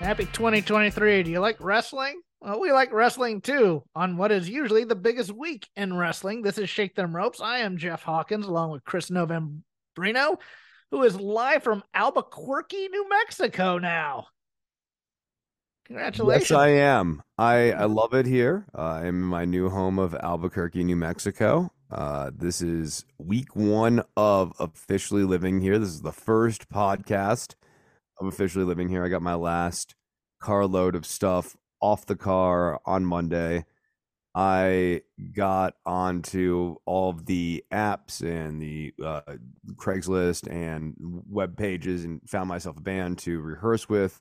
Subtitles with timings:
[0.00, 1.24] Happy 2023.
[1.24, 2.22] Do you like wrestling?
[2.40, 6.40] Well, we like wrestling too on what is usually the biggest week in wrestling.
[6.40, 7.42] This is Shake Them Ropes.
[7.42, 10.38] I am Jeff Hawkins along with Chris Novembrino,
[10.90, 14.28] who is live from Albuquerque, New Mexico now.
[15.84, 16.48] Congratulations.
[16.48, 17.22] Yes, I am.
[17.36, 18.64] I, I love it here.
[18.74, 21.72] Uh, I'm in my new home of Albuquerque, New Mexico.
[21.90, 25.78] Uh, this is week one of officially living here.
[25.78, 27.54] This is the first podcast
[28.20, 29.04] I'm officially living here.
[29.04, 29.94] I got my last
[30.40, 33.64] carload of stuff off the car on Monday.
[34.34, 35.02] I
[35.34, 39.22] got onto all of the apps and the uh,
[39.74, 44.20] Craigslist and web pages and found myself a band to rehearse with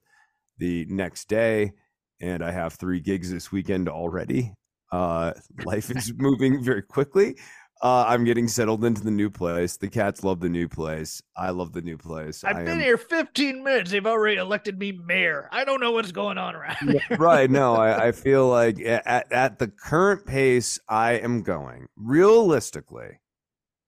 [0.57, 1.73] the next day.
[2.21, 4.53] And I have three gigs this weekend already.
[4.91, 7.35] Uh, life is moving very quickly.
[7.81, 9.77] Uh, I'm getting settled into the new place.
[9.77, 11.21] The cats love the new place.
[11.37, 12.43] I love the new place.
[12.43, 12.81] I've I been am...
[12.81, 13.91] here 15 minutes.
[13.91, 15.47] They've already elected me mayor.
[15.51, 17.17] I don't know what's going on around here.
[17.17, 17.49] right.
[17.59, 23.19] No, I, I feel like at, at the current pace I am going, realistically,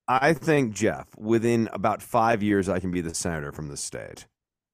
[0.08, 4.26] I think, Jeff, within about five years, I can be the senator from the state.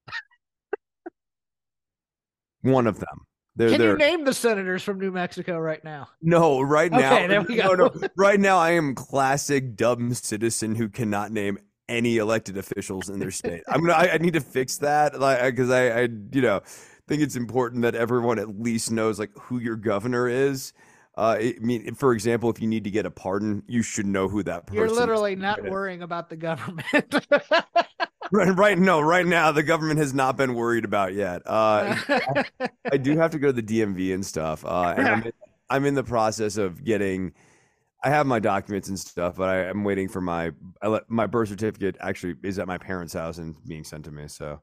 [2.62, 3.27] One of them.
[3.58, 3.90] They're, Can they're...
[3.90, 6.08] you name the senators from New Mexico right now?
[6.22, 7.12] No, right now.
[7.12, 7.74] Okay, there we go.
[7.74, 8.08] No, no.
[8.16, 11.58] Right now, I am classic dumb citizen who cannot name
[11.88, 13.64] any elected officials in their state.
[13.68, 13.94] I'm gonna.
[13.94, 16.60] I, I need to fix that, like, because I, I, you know,
[17.08, 20.72] think it's important that everyone at least knows like who your governor is.
[21.18, 24.28] Uh, I mean, for example, if you need to get a pardon, you should know
[24.28, 24.84] who that person.
[24.84, 24.90] Is.
[24.90, 25.40] You're literally is.
[25.40, 27.26] not worrying about the government.
[28.30, 28.78] right, right.
[28.78, 31.42] No, right now the government has not been worried about yet.
[31.44, 31.96] Uh,
[32.92, 35.32] I, do have to go to the DMV and stuff, uh, and I'm in,
[35.68, 37.32] I'm in the process of getting.
[38.04, 40.52] I have my documents and stuff, but I, am waiting for my
[41.08, 41.96] my birth certificate.
[41.98, 44.28] Actually, is at my parents' house and being sent to me.
[44.28, 44.60] So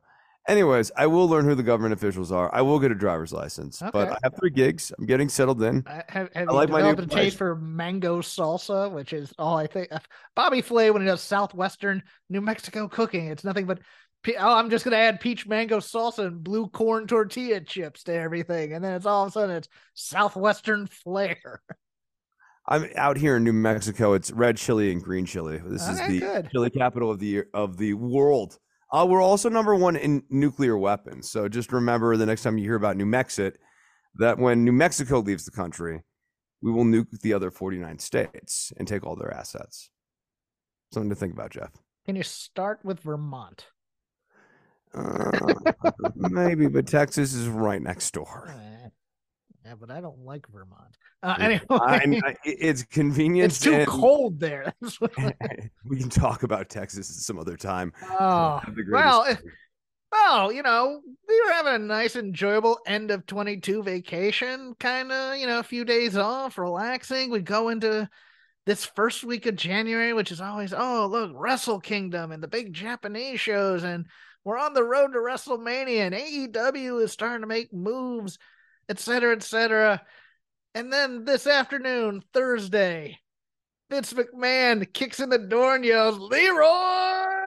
[0.48, 2.54] Anyways, I will learn who the government officials are.
[2.54, 3.90] I will get a driver's license, okay.
[3.92, 4.92] but I have three gigs.
[4.98, 5.84] I'm getting settled in.
[5.88, 9.66] Uh, have, have I like developed a taste for mango salsa, which is all I
[9.66, 9.90] think.
[10.36, 13.80] Bobby Flay, when he does Southwestern New Mexico cooking, it's nothing but.
[14.40, 18.74] Oh, I'm just gonna add peach mango salsa and blue corn tortilla chips to everything,
[18.74, 21.62] and then it's all of a sudden it's Southwestern flair.
[22.68, 24.14] I'm out here in New Mexico.
[24.14, 25.62] It's red chili and green chili.
[25.64, 26.50] This okay, is the good.
[26.52, 28.58] chili capital of the of the world.
[28.92, 31.30] Uh, we're also number one in nuclear weapons.
[31.30, 33.58] So just remember the next time you hear about New Mexico,
[34.16, 36.04] that when New Mexico leaves the country,
[36.62, 39.90] we will nuke the other 49 states and take all their assets.
[40.94, 41.72] Something to think about, Jeff.
[42.06, 43.68] Can you start with Vermont?
[44.94, 45.54] Uh,
[46.16, 48.54] maybe, but Texas is right next door.
[49.66, 50.96] Yeah, but I don't like Vermont.
[51.24, 53.46] Uh, anyway, I, I, it's convenient.
[53.52, 54.72] It's too cold there.
[55.86, 57.92] we can talk about Texas some other time.
[58.12, 59.36] Oh, well,
[60.12, 65.38] well, you know, we were having a nice, enjoyable end of 22 vacation, kind of,
[65.38, 67.32] you know, a few days off, relaxing.
[67.32, 68.08] We go into
[68.68, 72.72] this first week of January, which is always, oh, look, Wrestle Kingdom and the big
[72.72, 73.84] Japanese shows.
[73.84, 74.06] And
[74.44, 78.38] we're on the road to WrestleMania, and AEW is starting to make moves
[78.90, 80.02] etc., etc.
[80.74, 83.20] And then this afternoon, Thursday,
[83.90, 87.46] Vince McMahon kicks in the door and yells, Leroy!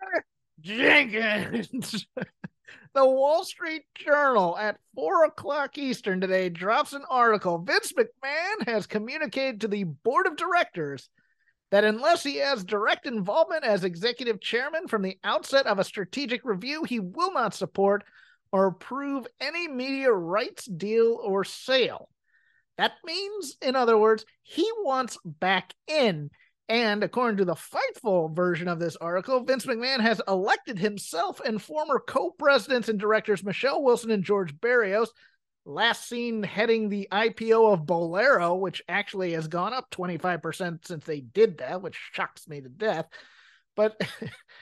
[0.61, 2.06] Jenkins.
[2.94, 7.58] the Wall Street Journal at four o'clock Eastern today drops an article.
[7.58, 11.08] Vince McMahon has communicated to the board of directors
[11.70, 16.44] that unless he has direct involvement as executive chairman from the outset of a strategic
[16.44, 18.05] review, he will not support
[18.53, 22.09] or approve any media rights deal or sale.
[22.77, 26.31] That means, in other words, he wants back in.
[26.69, 31.61] And according to the Fightful version of this article, Vince McMahon has elected himself and
[31.61, 35.11] former co presidents and directors Michelle Wilson and George Barrios,
[35.65, 41.21] last seen heading the IPO of Bowlero, which actually has gone up 25% since they
[41.21, 43.06] did that, which shocks me to death.
[43.75, 43.99] But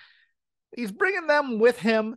[0.76, 2.16] he's bringing them with him,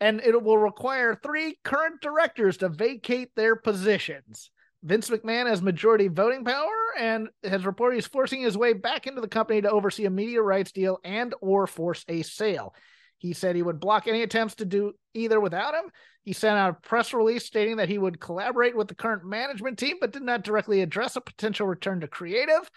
[0.00, 4.50] and it will require three current directors to vacate their positions.
[4.84, 6.68] Vince McMahon has majority voting power
[6.98, 10.40] and has reported he's forcing his way back into the company to oversee a media
[10.40, 12.74] rights deal and or force a sale.
[13.18, 15.90] He said he would block any attempts to do either without him.
[16.22, 19.78] He sent out a press release stating that he would collaborate with the current management
[19.78, 22.70] team, but did not directly address a potential return to creative.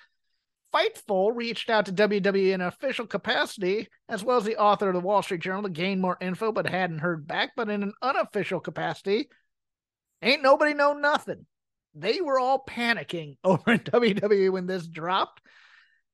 [0.74, 4.94] Fightful reached out to WWE in an official capacity, as well as the author of
[4.94, 7.52] the Wall Street Journal, to gain more info, but hadn't heard back.
[7.58, 9.30] But in an unofficial capacity,
[10.22, 11.46] ain't nobody know nothing
[11.94, 15.42] they were all panicking over in WWE when this dropped.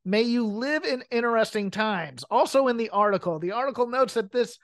[0.05, 2.23] May you live in interesting times.
[2.31, 4.57] Also, in the article, the article notes that this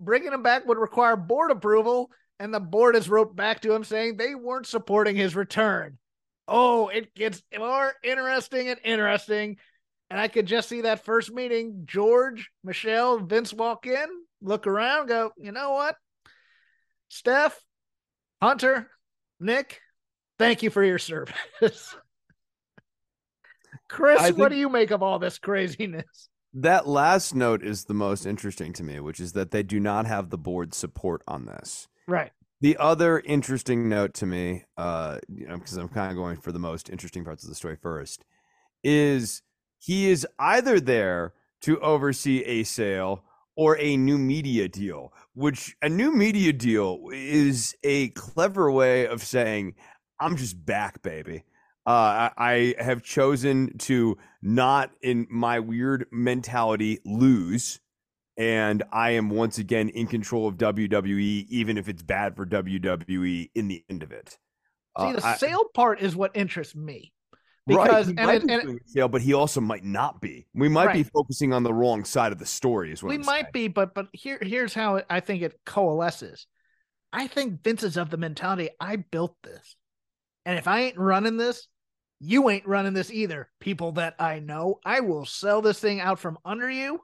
[0.00, 3.84] bringing him back would require board approval, and the board has wrote back to him
[3.84, 5.98] saying they weren't supporting his return.
[6.48, 9.58] Oh, it gets more interesting and interesting.
[10.10, 14.06] And I could just see that first meeting George, Michelle, Vince walk in,
[14.40, 15.96] look around, go, you know what?
[17.08, 17.60] Steph,
[18.40, 18.90] Hunter,
[19.38, 19.80] Nick,
[20.38, 21.34] Thank you for your service.
[23.88, 26.28] Chris, what do you make of all this craziness?
[26.54, 30.06] That last note is the most interesting to me, which is that they do not
[30.06, 31.88] have the board support on this.
[32.06, 32.30] Right.
[32.60, 36.50] The other interesting note to me, uh, you know, because I'm kind of going for
[36.50, 38.24] the most interesting parts of the story first,
[38.82, 39.42] is
[39.78, 43.24] he is either there to oversee a sale
[43.56, 49.22] or a new media deal, which a new media deal is a clever way of
[49.22, 49.74] saying,
[50.20, 51.44] I'm just back, baby.
[51.86, 57.80] Uh, I, I have chosen to not, in my weird mentality, lose.
[58.38, 63.50] And I am once again in control of WWE, even if it's bad for WWE
[63.52, 64.38] in the end of it.
[64.98, 67.12] See, the uh, sale part is what interests me.
[67.66, 70.46] Because right, and, it, and it, sale, but he also might not be.
[70.54, 70.94] We might right.
[70.94, 72.92] be focusing on the wrong side of the story.
[72.92, 73.52] Is what we I'm might saying.
[73.52, 76.46] be, but but here here's how I think it coalesces.
[77.12, 79.76] I think Vince is of the mentality I built this.
[80.46, 81.68] And if I ain't running this,
[82.20, 83.50] you ain't running this either.
[83.60, 87.00] People that I know, I will sell this thing out from under you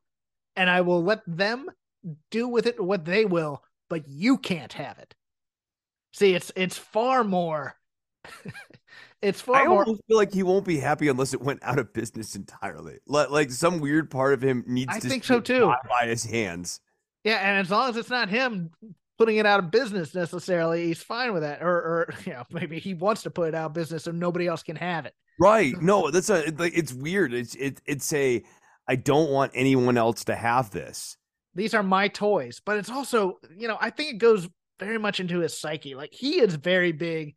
[0.57, 1.71] and I will let them
[2.31, 5.15] do with it what they will, but you can't have it.
[6.13, 7.75] See, it's it's far more
[9.23, 11.93] it's far I more feel like he won't be happy unless it went out of
[11.93, 12.99] business entirely.
[13.07, 15.73] Like, some weird part of him needs I to think so too.
[15.89, 16.81] by his hands.
[17.25, 18.71] Yeah, and as long as it's not him
[19.19, 20.87] putting it out of business necessarily.
[20.87, 23.67] He's fine with that, or or you know maybe he wants to put it out
[23.67, 25.15] of business so nobody else can have it.
[25.39, 25.75] Right?
[25.81, 27.33] No, that's a like it's weird.
[27.35, 28.43] It's it it's a
[28.87, 31.17] I don't want anyone else to have this.
[31.55, 35.21] These are my toys, but it's also you know I think it goes very much
[35.21, 35.95] into his psyche.
[35.95, 37.35] Like he is very big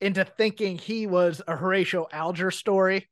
[0.00, 3.08] into thinking he was a Horatio Alger story.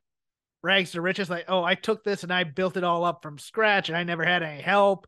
[0.62, 3.38] Rags to riches, like, oh, I took this and I built it all up from
[3.38, 5.06] scratch and I never had any help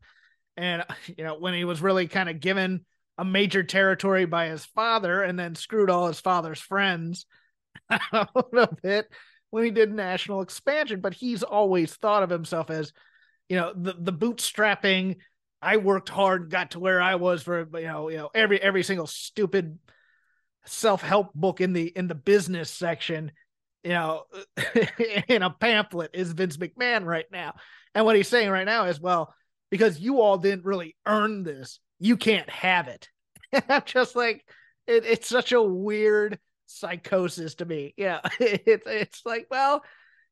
[0.56, 0.84] and
[1.16, 2.84] you know when he was really kind of given
[3.18, 7.26] a major territory by his father and then screwed all his father's friends
[7.90, 9.06] a little bit
[9.50, 12.92] when he did national expansion but he's always thought of himself as
[13.48, 15.16] you know the the bootstrapping
[15.62, 18.82] i worked hard got to where i was for you know you know every every
[18.82, 19.78] single stupid
[20.64, 23.30] self-help book in the in the business section
[23.84, 24.24] you know
[25.28, 27.54] in a pamphlet is Vince McMahon right now
[27.94, 29.32] and what he's saying right now is well
[29.70, 31.80] because you all didn't really earn this.
[31.98, 33.08] You can't have it.
[33.68, 34.44] I'm just like,
[34.86, 37.94] it, it's such a weird psychosis to me.
[37.96, 39.82] Yeah, it, it's like, well,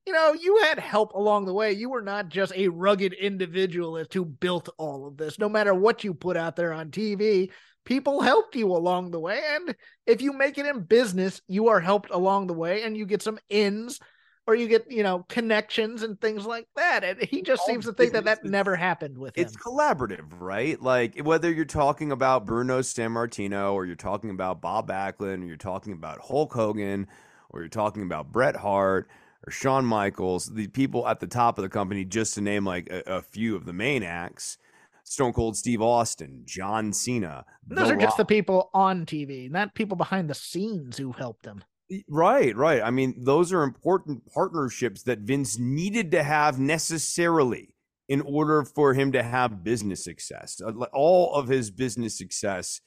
[0.07, 1.73] you know, you had help along the way.
[1.73, 5.39] You were not just a rugged individualist who built all of this.
[5.39, 7.51] No matter what you put out there on TV,
[7.85, 9.43] people helped you along the way.
[9.53, 9.75] And
[10.07, 13.23] if you make it in business, you are helped along the way and you get
[13.23, 13.99] some ins
[14.47, 17.85] or you get you know connections and things like that and he just oh, seems
[17.85, 19.61] to think that that never happened with it's him.
[19.61, 25.43] collaborative right like whether you're talking about bruno sammartino or you're talking about bob backlund
[25.43, 27.07] or you're talking about hulk hogan
[27.51, 29.09] or you're talking about bret hart
[29.47, 32.89] or shawn michaels the people at the top of the company just to name like
[32.91, 34.59] a, a few of the main acts
[35.07, 37.45] Stone Cold Steve Austin, John Cena.
[37.69, 38.01] Those are Rock.
[38.01, 41.63] just the people on TV, not people behind the scenes who helped them.
[42.09, 42.83] Right, right.
[42.83, 47.75] I mean, those are important partnerships that Vince needed to have necessarily
[48.09, 50.61] in order for him to have business success.
[50.65, 52.81] Uh, all of his business success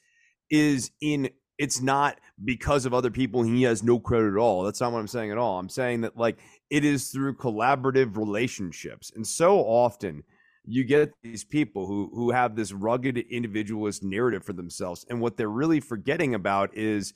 [0.49, 4.63] is in it's not because of other people he has no credit at all.
[4.63, 5.57] That's not what I'm saying at all.
[5.57, 6.37] I'm saying that like
[6.69, 9.11] it is through collaborative relationships.
[9.15, 10.23] And so often
[10.65, 15.35] you get these people who who have this rugged individualist narrative for themselves and what
[15.35, 17.13] they're really forgetting about is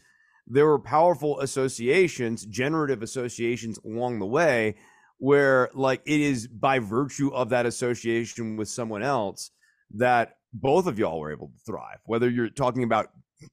[0.48, 4.76] there were powerful associations, generative associations along the way
[5.18, 9.52] where like it is by virtue of that association with someone else
[9.94, 12.00] that both of y'all were able to thrive.
[12.06, 13.12] Whether you're talking about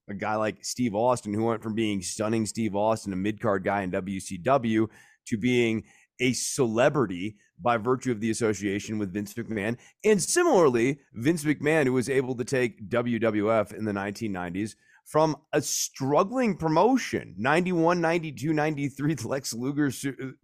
[0.08, 3.64] a guy like Steve Austin, who went from being stunning Steve Austin, a mid card
[3.64, 4.88] guy in WCW,
[5.26, 5.84] to being
[6.20, 9.76] a celebrity by virtue of the association with Vince McMahon.
[10.04, 14.74] And similarly, Vince McMahon, who was able to take WWF in the 1990s
[15.08, 19.90] from a struggling promotion 91, 92, 93, Lex Luger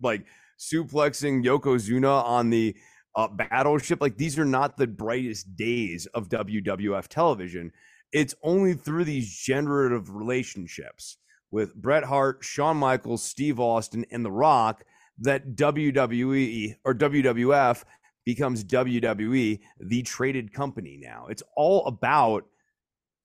[0.01, 0.25] like
[0.59, 2.75] suplexing Yokozuna on the
[3.15, 4.01] uh, battleship.
[4.01, 7.73] Like these are not the brightest days of WWF television.
[8.11, 11.19] It's only through these generative relationships
[11.51, 14.83] with Bret Hart, Shawn Michaels, Steve Austin, and The Rock
[15.19, 17.85] that WWE or WWF
[18.25, 21.27] becomes WWE, the traded company now.
[21.29, 22.45] It's all about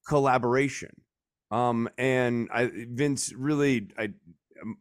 [0.05, 0.91] collaboration.
[1.51, 4.09] Um, and I, Vince really, I,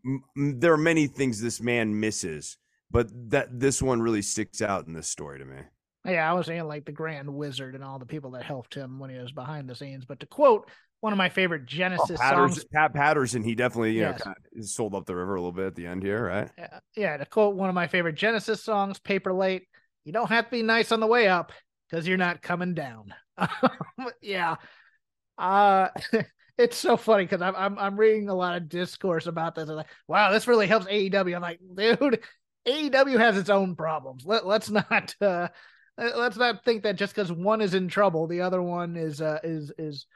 [0.04, 0.24] m-
[0.58, 2.58] there are many things this man misses,
[2.90, 5.58] but that this one really sticks out in this story to me.
[6.04, 8.98] Yeah, I was saying like the Grand Wizard and all the people that helped him
[8.98, 10.04] when he was behind the scenes.
[10.04, 10.70] But to quote
[11.00, 14.18] one of my favorite oh, Genesis oh, songs, Pat Patterson, he definitely you yes.
[14.18, 16.50] know kind of sold up the river a little bit at the end here, right?
[16.56, 17.16] Yeah, yeah.
[17.16, 19.62] To quote one of my favorite Genesis songs, "Paperlate,"
[20.04, 21.52] you don't have to be nice on the way up
[21.88, 23.14] because you're not coming down.
[24.22, 24.56] yeah.
[25.36, 25.88] Uh
[26.58, 29.68] it's so funny because I'm, I'm I'm reading a lot of discourse about this.
[29.68, 31.36] I'm like, wow, this really helps AEW.
[31.36, 32.20] I'm like, dude,
[32.66, 34.26] AEW has its own problems.
[34.26, 35.48] Let let's not uh,
[35.96, 39.38] let's not think that just because one is in trouble, the other one is uh,
[39.44, 40.06] is is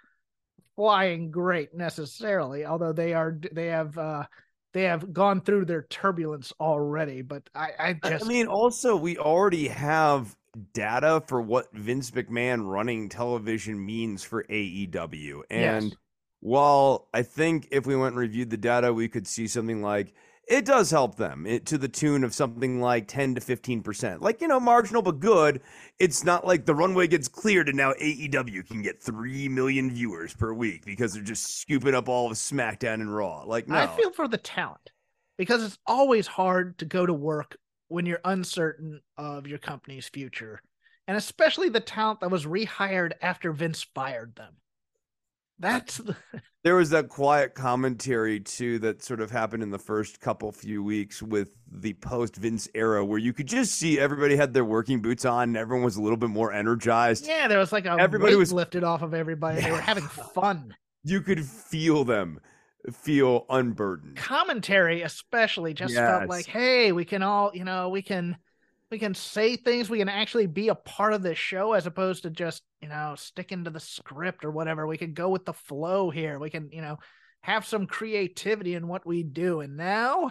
[0.74, 2.66] flying great necessarily.
[2.66, 4.24] Although they are they have uh,
[4.72, 7.22] they have gone through their turbulence already.
[7.22, 10.34] But I I just I mean, also we already have
[10.74, 15.84] data for what Vince McMahon running television means for AEW and.
[15.84, 15.96] Yes
[16.42, 20.12] while I think if we went and reviewed the data, we could see something like
[20.48, 24.20] it does help them it, to the tune of something like 10 to 15%.
[24.20, 25.60] Like, you know, marginal but good.
[26.00, 30.34] It's not like the runway gets cleared and now AEW can get 3 million viewers
[30.34, 33.44] per week because they're just scooping up all of SmackDown and Raw.
[33.44, 33.76] Like, no.
[33.76, 34.90] I feel for the talent
[35.38, 37.56] because it's always hard to go to work
[37.86, 40.60] when you're uncertain of your company's future.
[41.06, 44.54] And especially the talent that was rehired after Vince fired them.
[45.62, 46.16] That's the...
[46.64, 50.82] there was that quiet commentary too that sort of happened in the first couple few
[50.82, 55.00] weeks with the post Vince era where you could just see everybody had their working
[55.00, 57.26] boots on and everyone was a little bit more energized.
[57.26, 59.60] Yeah, there was like a everybody was lifted off of everybody.
[59.60, 59.66] Yeah.
[59.66, 60.74] They were having fun.
[61.04, 62.40] You could feel them
[62.90, 64.16] feel unburdened.
[64.16, 66.08] Commentary especially just yes.
[66.08, 68.36] felt like, hey, we can all, you know, we can
[68.92, 72.24] we can say things we can actually be a part of this show as opposed
[72.24, 74.86] to just you know sticking to the script or whatever.
[74.86, 76.38] We can go with the flow here.
[76.38, 76.98] We can you know
[77.40, 79.60] have some creativity in what we do.
[79.60, 80.30] And now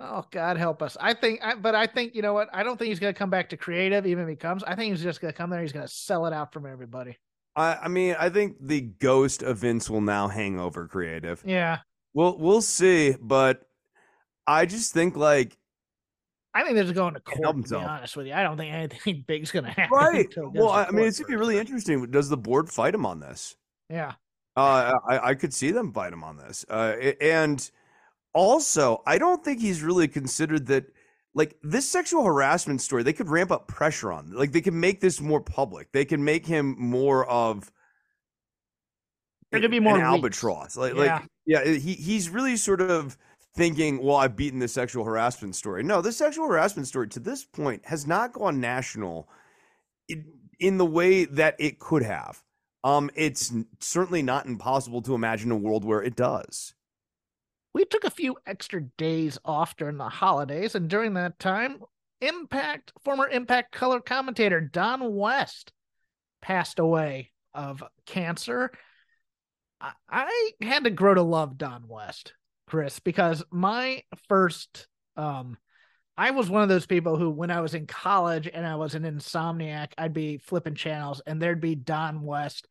[0.00, 0.96] oh god help us.
[1.00, 2.48] I think I, but i think you know what?
[2.52, 4.64] I don't think he's going to come back to creative even if he comes.
[4.64, 6.66] I think he's just going to come there he's going to sell it out from
[6.66, 7.16] everybody.
[7.54, 11.40] I, I mean i think the ghost of vince will now hang over creative.
[11.46, 11.78] Yeah.
[12.14, 13.62] We'll we'll see but
[14.44, 15.57] i just think like
[16.54, 17.64] I think they're just going to court.
[17.66, 19.96] To be honest with you, I don't think anything big's going to happen.
[19.96, 20.34] Right.
[20.36, 22.10] Well, I mean, it's gonna be really interesting.
[22.10, 23.56] Does the board fight him on this?
[23.90, 24.14] Yeah.
[24.56, 26.64] Uh, I, I could see them fight him on this.
[26.68, 27.70] Uh, and
[28.32, 30.86] also, I don't think he's really considered that.
[31.34, 34.32] Like this sexual harassment story, they could ramp up pressure on.
[34.32, 35.92] Like they can make this more public.
[35.92, 37.70] They can make him more of.
[39.52, 40.76] There could be more an albatross.
[40.76, 41.18] Like, yeah.
[41.18, 43.16] like, yeah, he he's really sort of
[43.58, 45.82] thinking, well, I've beaten the sexual harassment story.
[45.82, 49.28] No, the sexual harassment story to this point has not gone national
[50.60, 52.40] in, the way that it could have.
[52.84, 56.72] Um, it's certainly not impossible to imagine a world where it does.
[57.74, 61.80] We took a few extra days off during the holidays, and during that time,
[62.20, 65.72] Impact former Impact color commentator Don West
[66.42, 68.70] passed away of cancer.
[69.80, 72.34] I, I had to grow to love Don West.
[72.68, 75.56] Chris, because my first um
[76.18, 78.96] I was one of those people who, when I was in college and I was
[78.96, 82.66] an insomniac, I'd be flipping channels and there'd be Don West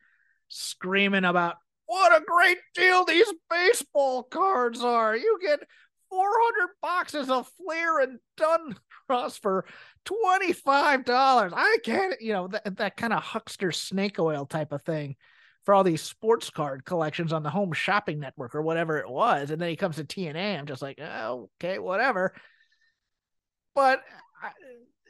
[0.50, 5.16] screaming about what a great deal these baseball cards are.
[5.16, 5.62] You get
[6.10, 9.66] 400 boxes of Fleer and Donruss for
[10.06, 11.54] $25.
[11.56, 15.16] I can't, you know, that, that kind of huckster snake oil type of thing
[15.68, 19.52] for all these sports card collections on the home shopping network or whatever it was.
[19.52, 20.58] And then he comes to TNA.
[20.58, 22.34] I'm just like, oh, okay, whatever.
[23.76, 24.02] But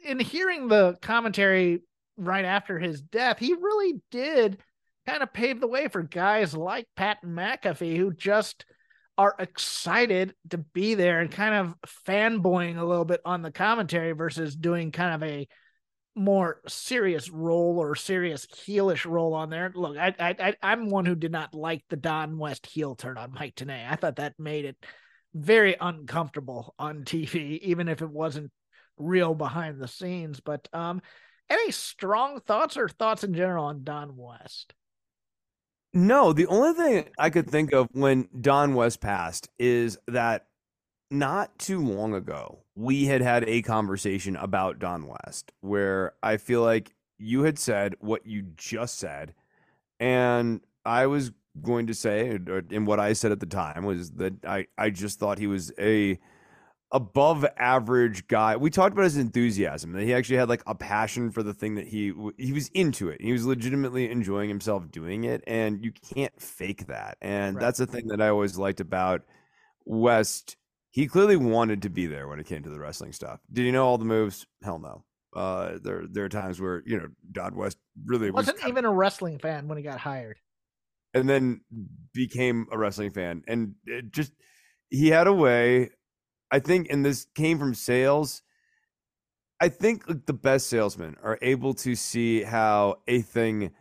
[0.04, 1.82] in hearing the commentary
[2.16, 4.58] right after his death, he really did
[5.06, 8.66] kind of pave the way for guys like Pat McAfee who just
[9.16, 14.10] are excited to be there and kind of fanboying a little bit on the commentary
[14.10, 15.46] versus doing kind of a
[16.18, 19.72] more serious role or serious heelish role on there.
[19.74, 23.16] Look, I, I, I am one who did not like the Don West heel turn
[23.16, 23.90] on Mike Tenay.
[23.90, 24.76] I thought that made it
[25.34, 28.50] very uncomfortable on TV, even if it wasn't
[28.96, 30.40] real behind the scenes.
[30.40, 31.00] But um,
[31.48, 34.74] any strong thoughts or thoughts in general on Don West?
[35.94, 40.46] No, the only thing I could think of when Don West passed is that
[41.10, 46.62] not too long ago, we had had a conversation about Don West where I feel
[46.62, 49.34] like you had said what you just said.
[49.98, 54.12] And I was going to say, uh, and what I said at the time was
[54.12, 56.20] that I, I just thought he was a
[56.92, 58.56] above average guy.
[58.56, 61.74] We talked about his enthusiasm that he actually had like a passion for the thing
[61.74, 63.20] that he he was into it.
[63.20, 67.18] He was legitimately enjoying himself doing it and you can't fake that.
[67.20, 67.60] And right.
[67.60, 69.22] that's the thing that I always liked about
[69.84, 70.56] West.
[70.90, 73.40] He clearly wanted to be there when it came to the wrestling stuff.
[73.52, 74.46] Did he know all the moves?
[74.62, 75.04] Hell no.
[75.36, 77.76] Uh, there there are times where you know Don West
[78.06, 80.38] really wasn't was even a wrestling fan when he got hired,
[81.12, 81.60] and then
[82.14, 84.32] became a wrestling fan, and it just
[84.88, 85.90] he had a way
[86.50, 88.42] I think, and this came from sales.
[89.60, 93.72] I think like, the best salesmen are able to see how a thing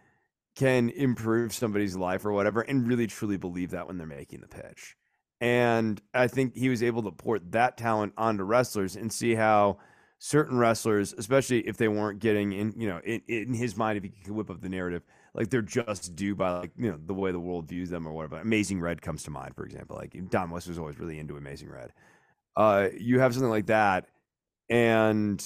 [0.56, 4.48] can improve somebody's life or whatever, and really truly believe that when they're making the
[4.48, 4.97] pitch.
[5.40, 9.78] And I think he was able to port that talent onto wrestlers and see how
[10.20, 14.04] certain wrestlers, especially if they weren't getting in, you know, in, in his mind, if
[14.04, 15.04] he could whip up the narrative,
[15.36, 18.14] like they're just due by like, you know, the way the world views them or
[18.14, 18.40] whatever.
[18.40, 19.96] Amazing Red comes to mind, for example.
[19.96, 21.94] Like Don West was always really into Amazing Red
[22.58, 24.08] uh, you have something like that,
[24.68, 25.42] and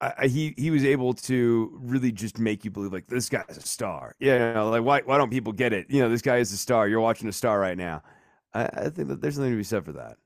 [0.00, 3.60] I, he he was able to really just make you believe like this guy's a
[3.60, 4.14] star.
[4.20, 5.86] Yeah, you know, like why why don't people get it?
[5.90, 6.86] You know, this guy is a star.
[6.86, 8.02] You're watching a star right now.
[8.52, 10.16] I, I think that there's something to be said for that.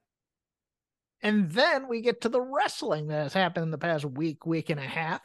[1.23, 4.69] And then we get to the wrestling that has happened in the past week, week
[4.69, 5.23] and a half,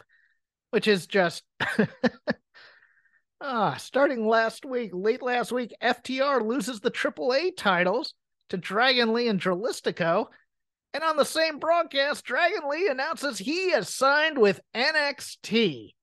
[0.72, 1.44] which is just
[3.42, 8.14] ah, starting last week, late last week, FTR loses the AAA titles
[8.50, 10.28] to Dragon Lee and Dralistico.
[10.94, 15.94] And on the same broadcast, Dragon Lee announces he has signed with NXT.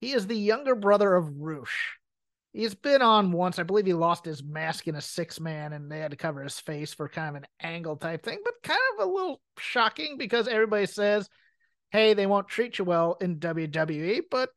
[0.00, 1.99] He is the younger brother of Rush.
[2.52, 3.58] He's been on once.
[3.58, 6.42] I believe he lost his mask in a six man and they had to cover
[6.42, 10.16] his face for kind of an angle type thing, but kind of a little shocking
[10.18, 11.28] because everybody says,
[11.90, 14.22] hey, they won't treat you well in WWE.
[14.30, 14.50] But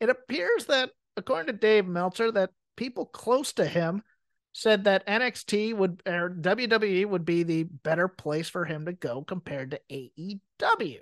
[0.00, 4.02] it appears that, according to Dave Meltzer, that people close to him
[4.52, 9.22] said that NXT would or WWE would be the better place for him to go
[9.22, 11.00] compared to AEW.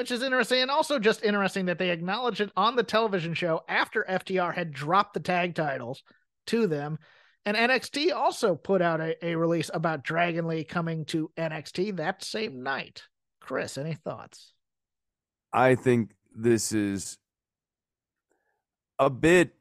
[0.00, 3.60] Which is interesting and also just interesting that they acknowledged it on the television show
[3.68, 6.02] after FTR had dropped the tag titles
[6.46, 6.98] to them.
[7.44, 12.24] And NXT also put out a, a release about Dragon Lee coming to NXT that
[12.24, 13.02] same night.
[13.42, 14.54] Chris, any thoughts?
[15.52, 17.18] I think this is
[18.98, 19.52] a bit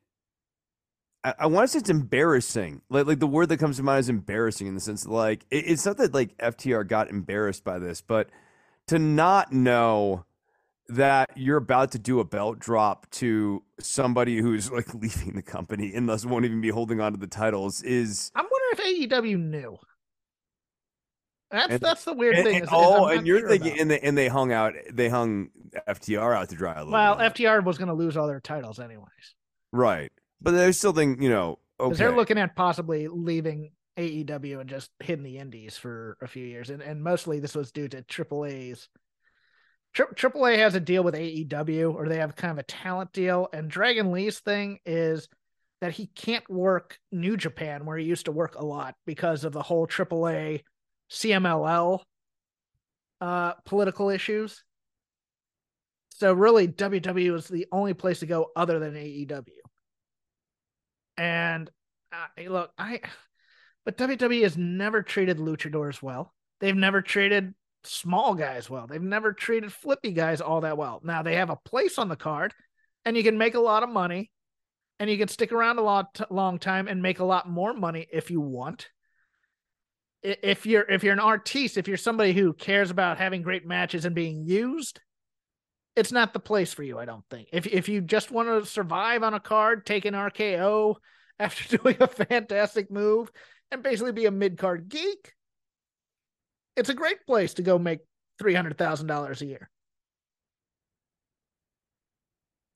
[1.21, 2.81] I, I want to say it's embarrassing.
[2.89, 5.65] Like like the word that comes to mind is embarrassing in the sense like it,
[5.67, 8.29] it's not that like FTR got embarrassed by this, but
[8.87, 10.23] to not know
[10.89, 15.93] that you're about to do a belt drop to somebody who's like leaving the company
[15.93, 19.39] and thus won't even be holding on to the titles is I'm wondering if AEW
[19.39, 19.77] knew.
[21.51, 22.55] That's and, that's the weird and, thing.
[22.57, 23.81] And, is, oh, is and you're sure thinking, about.
[23.81, 25.49] and they and they hung out, they hung
[25.87, 26.93] FTR out to dry a little.
[26.93, 27.33] Well, bit.
[27.33, 29.35] FTR was going to lose all their titles anyways.
[29.71, 30.11] Right.
[30.41, 31.95] But there's still think, you know, okay.
[31.95, 36.69] they're looking at possibly leaving AEW and just hitting the indies for a few years.
[36.69, 38.87] And and mostly this was due to AAA's
[39.95, 43.49] AAA has a deal with AEW or they have kind of a talent deal.
[43.53, 45.27] And Dragon Lee's thing is
[45.81, 49.53] that he can't work New Japan where he used to work a lot because of
[49.53, 50.61] the whole AAA
[51.11, 52.01] CMLL
[53.21, 54.63] uh, political issues.
[56.09, 59.45] So really, WWE is the only place to go other than AEW.
[61.17, 61.69] And
[62.11, 63.01] uh, look, I
[63.85, 66.33] but WWE has never treated luchadors well.
[66.59, 68.87] They've never treated small guys well.
[68.87, 71.01] They've never treated flippy guys all that well.
[71.03, 72.53] Now they have a place on the card
[73.05, 74.31] and you can make a lot of money
[74.99, 78.05] and you can stick around a lot long time and make a lot more money
[78.11, 78.89] if you want.
[80.21, 84.03] If you're if you're an artiste, if you're somebody who cares about having great matches
[84.03, 84.99] and being used,
[85.95, 87.47] it's not the place for you, I don't think.
[87.53, 90.95] If if you just want to survive on a card, take an RKO
[91.39, 93.31] after doing a fantastic move
[93.71, 95.33] and basically be a mid-card geek,
[96.79, 97.99] it's a great place to go make
[98.41, 99.69] $300,000 a year.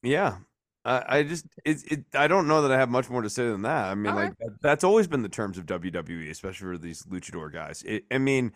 [0.04, 0.38] Yeah,
[0.84, 3.48] I, I just it, it I don't know that I have much more to say
[3.48, 3.86] than that.
[3.86, 7.52] I mean, All like that's always been the terms of WWE, especially for these luchador
[7.52, 7.84] guys.
[7.84, 8.52] It, I mean,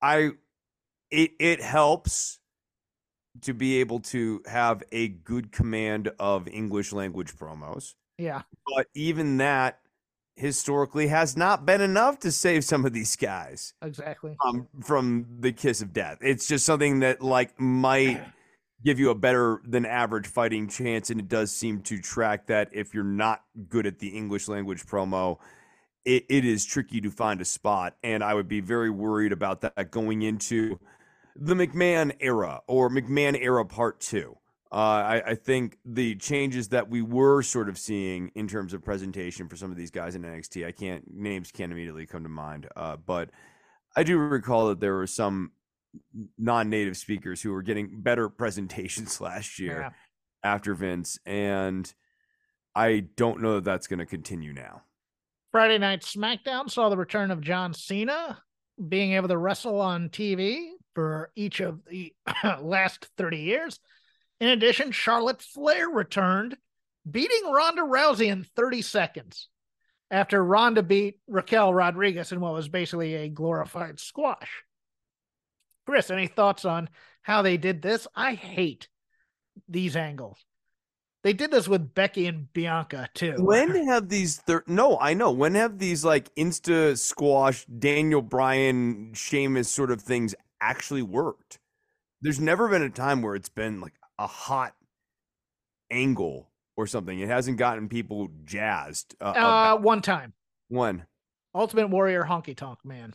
[0.00, 0.30] I
[1.10, 2.38] it it helps
[3.42, 7.94] to be able to have a good command of English language promos.
[8.16, 8.42] Yeah.
[8.76, 9.80] But even that
[10.36, 14.36] historically has not been enough to save some of these guys Exactly.
[14.44, 16.18] um, from the kiss of death.
[16.20, 18.22] It's just something that like might
[18.84, 22.68] give you a better than average fighting chance, and it does seem to track that
[22.72, 25.38] if you're not good at the English language promo,
[26.04, 29.62] it, it is tricky to find a spot, and I would be very worried about
[29.62, 30.78] that going into
[31.36, 34.36] the McMahon era or McMahon era part two.
[34.74, 38.82] Uh, I, I think the changes that we were sort of seeing in terms of
[38.84, 42.28] presentation for some of these guys in NXT, I can't names can't immediately come to
[42.28, 43.30] mind, uh, but
[43.96, 45.52] I do recall that there were some
[46.38, 49.90] non-native speakers who were getting better presentations last year Yeah.
[50.42, 51.94] after Vince, and
[52.74, 54.82] I don't know that that's going to continue now.
[55.52, 58.42] Friday Night SmackDown saw the return of John Cena
[58.88, 62.12] being able to wrestle on TV for each of the
[62.60, 63.78] last 30 years.
[64.44, 66.58] In addition, Charlotte Flair returned,
[67.10, 69.48] beating Ronda Rousey in 30 seconds
[70.10, 74.64] after Ronda beat Raquel Rodriguez in what was basically a glorified squash.
[75.86, 76.90] Chris, any thoughts on
[77.22, 78.06] how they did this?
[78.14, 78.88] I hate
[79.66, 80.44] these angles.
[81.22, 83.36] They did this with Becky and Bianca too.
[83.38, 85.30] When have these thir- no, I know.
[85.30, 91.60] When have these like insta squash Daniel Bryan Sheamus sort of things actually worked?
[92.20, 94.74] There's never been a time where it's been like a hot
[95.90, 97.18] angle or something.
[97.20, 99.14] It hasn't gotten people jazzed.
[99.20, 100.32] Uh, uh, one time.
[100.68, 101.06] One.
[101.54, 103.14] Ultimate Warrior Honky Tonk Man.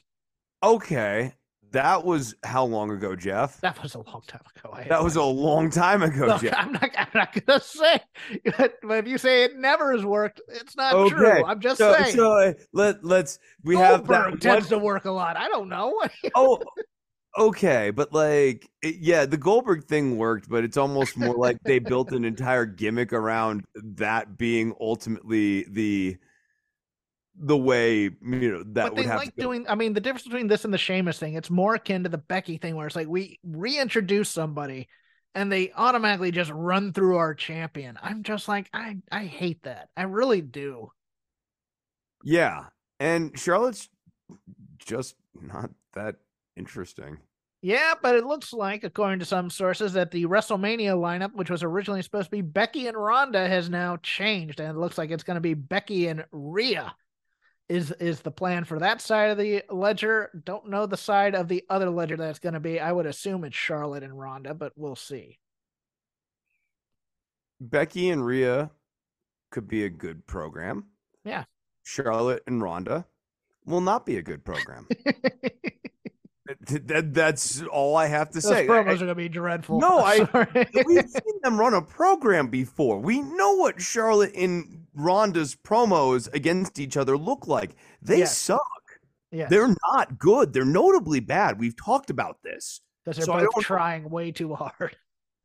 [0.63, 1.33] Okay,
[1.71, 3.59] that was how long ago, Jeff?
[3.61, 4.71] That was a long time ago.
[4.73, 6.55] I That was a long time ago, Look, Jeff.
[6.57, 6.89] I'm not.
[6.97, 7.99] I'm not gonna say.
[8.57, 11.45] But if you say it never has worked, it's not Okay, true.
[11.45, 12.15] I'm just So, saying.
[12.15, 15.37] so let let's we have that Goldberg tends to work a lot.
[15.37, 16.01] I don't know.
[16.35, 16.59] oh
[17.39, 21.79] okay but like it- yeah the goldberg thing worked but it's almost more like they
[21.79, 26.17] built an entire gimmick around that being ultimately the
[27.41, 29.65] the way you know that but would they have like doing.
[29.69, 32.17] I mean, the difference between this and the Sheamus thing, it's more akin to the
[32.17, 34.89] Becky thing, where it's like we reintroduce somebody,
[35.35, 37.97] and they automatically just run through our champion.
[38.01, 39.89] I'm just like, I I hate that.
[39.95, 40.91] I really do.
[42.23, 42.65] yeah
[42.99, 43.89] and charlotte's
[44.79, 46.15] just not that
[46.55, 47.17] interesting
[47.61, 51.61] Yeah, but it looks like, according to some sources, that the WrestleMania lineup, which was
[51.61, 55.23] originally supposed to be Becky and Ronda, has now changed, and it looks like it's
[55.23, 56.95] going to be Becky and Rhea.
[57.67, 60.31] Is is the plan for that side of the ledger?
[60.45, 62.79] Don't know the side of the other ledger that's going to be.
[62.79, 65.37] I would assume it's Charlotte and Ronda, but we'll see.
[67.61, 68.71] becky and Rhea
[69.51, 70.85] could be a good program
[71.25, 71.43] Yeah.
[71.83, 73.05] charlotte and ronda
[73.65, 74.87] will not be a good program
[76.67, 79.79] That- that- that's all i have to Those say promos are going to be dreadful.
[79.79, 80.27] No, I-
[80.85, 82.99] We've seen them run a program before.
[82.99, 87.75] We know what Charlotte and Ronda's promos against each other look like.
[88.01, 88.37] They Yes.
[88.37, 88.59] suck.
[89.31, 90.53] yeah, They're not good.
[90.53, 91.59] They're notably bad.
[91.59, 92.81] We've talked about this.
[93.05, 94.95] because they're so both trying way too hard.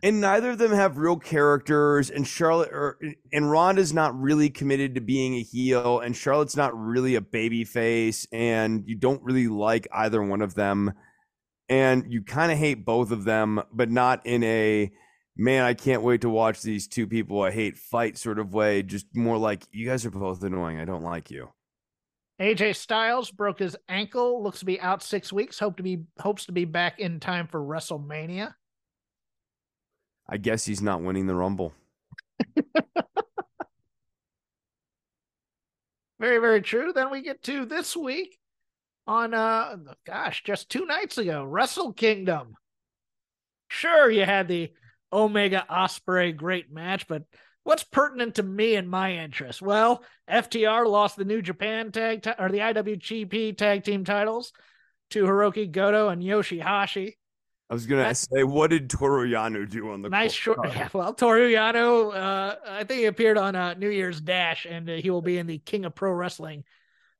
[0.05, 2.11] And neither of them have real characters.
[2.11, 2.99] And Charlotte or
[3.33, 7.65] and Ronda's not really committed to being a heel, and Charlotte's not really a baby
[7.65, 10.93] face, and you don't really like either one of them.
[11.71, 14.93] And you kind of hate both of them, but not in a
[15.39, 18.83] man, I can't wait to watch these two people I hate fight sort of way.
[18.83, 20.79] Just more like you guys are both annoying.
[20.79, 21.49] I don't like you.
[22.43, 25.59] AJ Styles broke his ankle, looks to be out six weeks.
[25.59, 28.53] Hope to be hopes to be back in time for WrestleMania.
[30.29, 31.73] I guess he's not winning the Rumble.
[36.21, 36.93] Very, very true.
[36.93, 38.39] Then we get to this week
[39.07, 42.55] on uh gosh, just two nights ago, Wrestle Kingdom.
[43.69, 44.73] Sure, you had the
[45.13, 47.25] Omega Ospreay great match, but
[47.65, 49.61] what's pertinent to me and my interest?
[49.61, 54.53] Well, FTR lost the New Japan tag ti- or the IWGP tag team titles.
[55.11, 57.15] to Hirooki Goto and Yoshihashi.
[57.71, 60.59] I was gonna That's- say, what did Toru Yano do on the Nice short.
[60.69, 64.89] Yeah, well, Toru Yano, uh, I think he appeared on uh, New Year's Dash, and
[64.89, 66.65] uh, he will be in the King of Pro Wrestling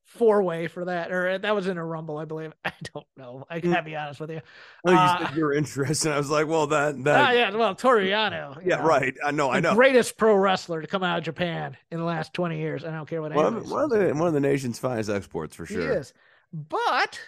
[0.05, 2.53] four way for that, or uh, that was in a Rumble, I believe.
[2.65, 3.47] I don't know.
[3.49, 3.73] I Mm.
[3.73, 4.43] gotta be honest with you.
[4.85, 6.13] Oh, you Uh, said you're interested.
[6.13, 8.61] I was like, well, that that yeah, well, Toru Yano.
[8.65, 9.15] yeah, know, right.
[9.25, 9.75] I know, I know.
[9.75, 12.85] greatest pro wrestler to come out of Japan in the last twenty years.
[12.85, 15.57] I don't care what One of, one of the one of the nation's finest exports
[15.57, 15.91] for He sure.
[15.99, 16.13] is.
[16.53, 17.19] But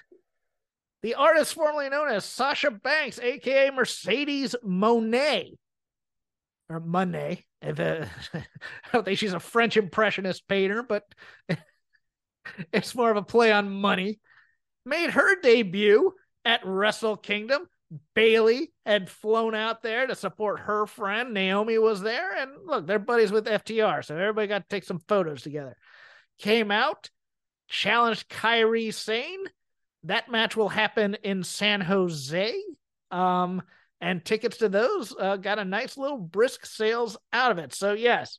[1.06, 5.52] the artist formerly known as Sasha Banks, aka Mercedes Monet,
[6.68, 7.44] or Monet.
[7.62, 8.44] Uh, I
[8.92, 11.04] don't think she's a French impressionist painter, but
[12.72, 14.18] it's more of a play on money.
[14.84, 16.12] Made her debut
[16.44, 17.68] at Wrestle Kingdom.
[18.16, 21.32] Bayley had flown out there to support her friend.
[21.32, 24.98] Naomi was there, and look, they're buddies with FTR, so everybody got to take some
[25.06, 25.76] photos together.
[26.40, 27.10] Came out,
[27.68, 29.44] challenged Kairi Sane.
[30.06, 32.54] That match will happen in San Jose.
[33.10, 33.62] Um,
[34.00, 37.74] and tickets to those uh, got a nice little brisk sales out of it.
[37.74, 38.38] So, yes,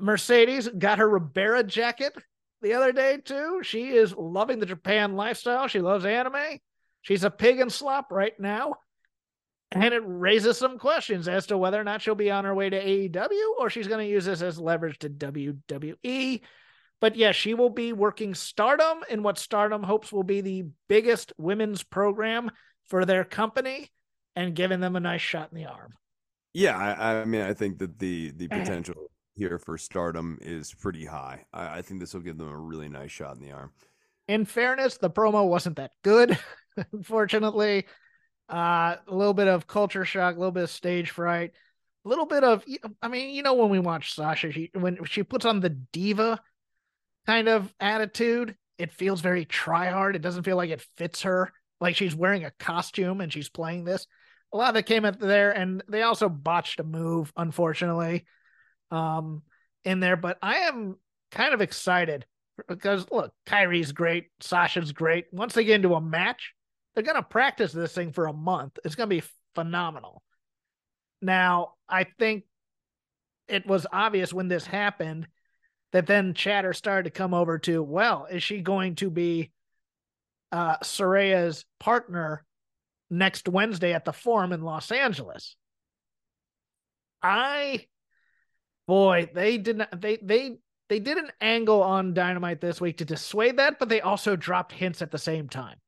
[0.00, 2.12] Mercedes got her Ribera jacket
[2.60, 3.60] the other day, too.
[3.62, 5.68] She is loving the Japan lifestyle.
[5.68, 6.58] She loves anime.
[7.02, 8.74] She's a pig in slop right now.
[9.72, 12.70] And it raises some questions as to whether or not she'll be on her way
[12.70, 16.40] to AEW or she's going to use this as leverage to WWE.
[17.00, 21.32] But yeah, she will be working Stardom in what Stardom hopes will be the biggest
[21.36, 22.50] women's program
[22.84, 23.90] for their company
[24.34, 25.92] and giving them a nice shot in the arm.
[26.54, 31.04] Yeah, I, I mean, I think that the the potential here for Stardom is pretty
[31.04, 31.44] high.
[31.52, 33.72] I, I think this will give them a really nice shot in the arm.
[34.28, 36.38] In fairness, the promo wasn't that good,
[36.92, 37.86] unfortunately.
[38.48, 41.52] Uh, a little bit of culture shock, a little bit of stage fright,
[42.04, 42.64] a little bit of,
[43.02, 46.40] I mean, you know, when we watch Sasha, she, when she puts on the diva
[47.26, 50.16] kind of attitude, it feels very try hard.
[50.16, 51.52] It doesn't feel like it fits her.
[51.80, 54.06] Like she's wearing a costume and she's playing this.
[54.52, 58.24] A lot of it came up there, and they also botched a move, unfortunately,
[58.90, 59.42] um,
[59.84, 60.16] in there.
[60.16, 60.96] But I am
[61.32, 62.24] kind of excited
[62.68, 65.26] because look, Kairi's great, Sasha's great.
[65.32, 66.54] Once they get into a match,
[66.94, 68.78] they're gonna practice this thing for a month.
[68.84, 69.22] It's gonna be
[69.54, 70.22] phenomenal.
[71.20, 72.44] Now, I think
[73.48, 75.26] it was obvious when this happened
[75.92, 79.50] that then chatter started to come over to, well, is she going to be
[80.52, 82.44] uh Saraya's partner
[83.10, 85.56] next Wednesday at the forum in Los Angeles?
[87.22, 87.86] I
[88.86, 93.04] boy, they did not they they they did an angle on Dynamite this week to
[93.04, 95.78] dissuade that, but they also dropped hints at the same time.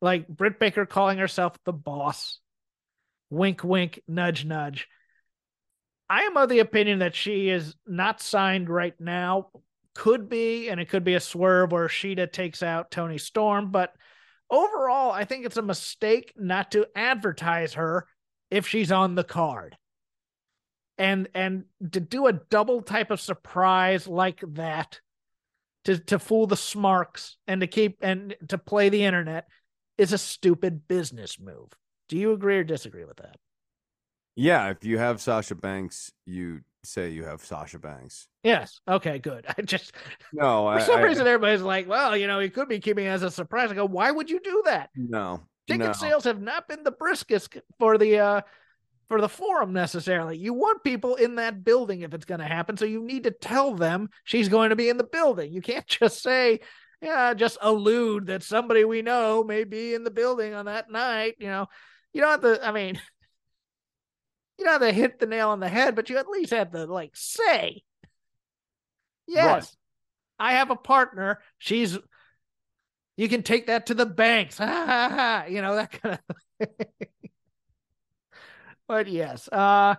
[0.00, 2.40] Like Britt Baker calling herself the boss.
[3.28, 4.88] Wink, wink, nudge, nudge.
[6.10, 9.50] I am of the opinion that she is not signed right now.
[9.94, 13.70] Could be, and it could be a swerve where Sheeta takes out Toni Storm.
[13.70, 13.94] But
[14.50, 18.06] overall, I think it's a mistake not to advertise her
[18.50, 19.76] if she's on the card
[20.98, 25.00] and and to do a double type of surprise like that
[25.84, 29.46] to to fool the smarks and to keep and to play the internet
[29.96, 31.70] is a stupid business move.
[32.08, 33.36] Do you agree or disagree with that?
[34.36, 38.26] Yeah, if you have Sasha Banks, you say you have Sasha Banks.
[38.42, 38.80] Yes.
[38.88, 39.44] Okay, good.
[39.58, 39.92] I just
[40.32, 43.04] No, for I, some I- reason everybody's like, well, you know, he could be keeping
[43.06, 43.70] it as a surprise.
[43.70, 44.90] I go, why would you do that?
[44.96, 45.92] no, Ticket no.
[45.92, 48.40] sales have not been the briskest for the uh
[49.08, 50.36] for the forum necessarily.
[50.38, 53.30] You want people in that building if it's going to happen, so you need to
[53.32, 55.52] tell them she's going to be in the building.
[55.52, 56.60] You can't just say,
[57.02, 61.34] yeah, just allude that somebody we know may be in the building on that night.
[61.38, 61.66] You know,
[62.12, 62.66] you don't have to.
[62.66, 63.00] I mean,
[64.60, 66.86] you have to hit the nail on the head, but you at least have to
[66.86, 67.82] like say,
[69.26, 69.76] yes,
[70.38, 71.40] I have a partner.
[71.58, 71.98] She's.
[73.16, 74.58] You can take that to the banks.
[74.60, 76.18] You know that kind
[76.60, 76.68] of.
[78.88, 79.96] but yes, uh,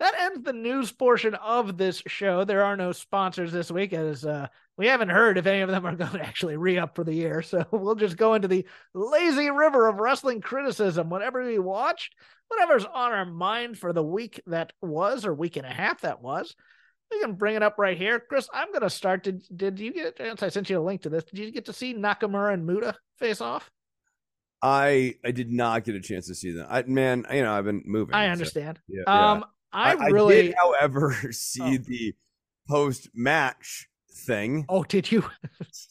[0.00, 2.44] that ends the news portion of this show.
[2.44, 5.84] There are no sponsors this week, as uh, we haven't heard if any of them
[5.84, 7.42] are going to actually re up for the year.
[7.42, 11.10] So we'll just go into the lazy river of wrestling criticism.
[11.10, 12.14] Whatever we watched,
[12.48, 16.22] whatever's on our mind for the week that was, or week and a half that
[16.22, 16.54] was.
[17.10, 18.20] We can bring it up right here.
[18.20, 19.24] Chris, I'm going to start.
[19.24, 20.42] Did, did you get a chance?
[20.42, 21.24] I sent you a link to this.
[21.24, 23.70] Did you get to see Nakamura and Muta face off?
[24.60, 26.66] I I did not get a chance to see them.
[26.68, 28.14] I man, you know, I've been moving.
[28.14, 28.80] I understand.
[28.88, 29.30] yeah, yeah.
[29.32, 30.42] Um, I, I really.
[30.48, 31.76] did, however, see Oh.
[31.78, 32.14] the
[32.68, 33.88] post match
[34.26, 34.64] thing.
[34.68, 35.24] oh, did you?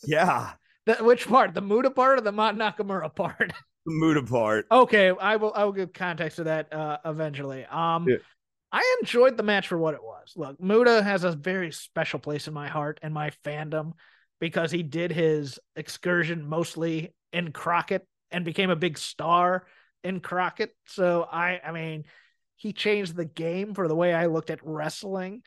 [0.06, 0.52] Yeah,
[0.86, 1.54] The, which part?
[1.54, 3.52] The Muta part or the Ma- Nakamura part?
[3.86, 4.66] the mood apart.
[4.72, 5.52] okay, I will.
[5.56, 7.66] I will give context to that uh, eventually.
[7.66, 8.18] Um, Yeah.
[8.70, 10.34] I enjoyed the match for what it was.
[10.36, 13.94] Look, Muta has a very special place in my heart and my fandom.
[14.42, 19.66] because he did his excursion mostly in Crockett and became a big star
[20.04, 20.76] in Crockett.
[20.86, 22.04] So I I mean,
[22.58, 25.44] he changed the game for the way I looked at wrestling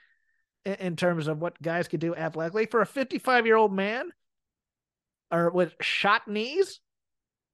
[0.64, 4.10] in, in terms of what guys could do athletically for a 55 year old man
[5.30, 6.80] or with shot knees.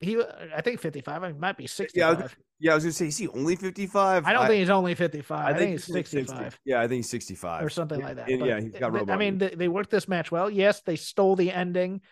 [0.00, 0.22] He,
[0.54, 1.22] I think 55.
[1.22, 1.98] I mean, might be 65.
[1.98, 4.26] Yeah, I was, yeah, I was gonna say, is he only 55?
[4.26, 5.46] I don't think he's only 55.
[5.46, 6.60] I, I think, he's he's 65 60.
[6.66, 8.28] Yeah, I think he's 65 or something like that.
[8.28, 9.14] Yeah, he's got robot.
[9.14, 10.50] I mean, they, they worked this match well.
[10.50, 12.02] Yes, they stole the ending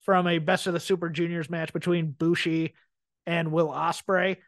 [0.00, 2.74] from a Best of the Super Juniors match between Bushi
[3.24, 4.38] and Will Ospreay,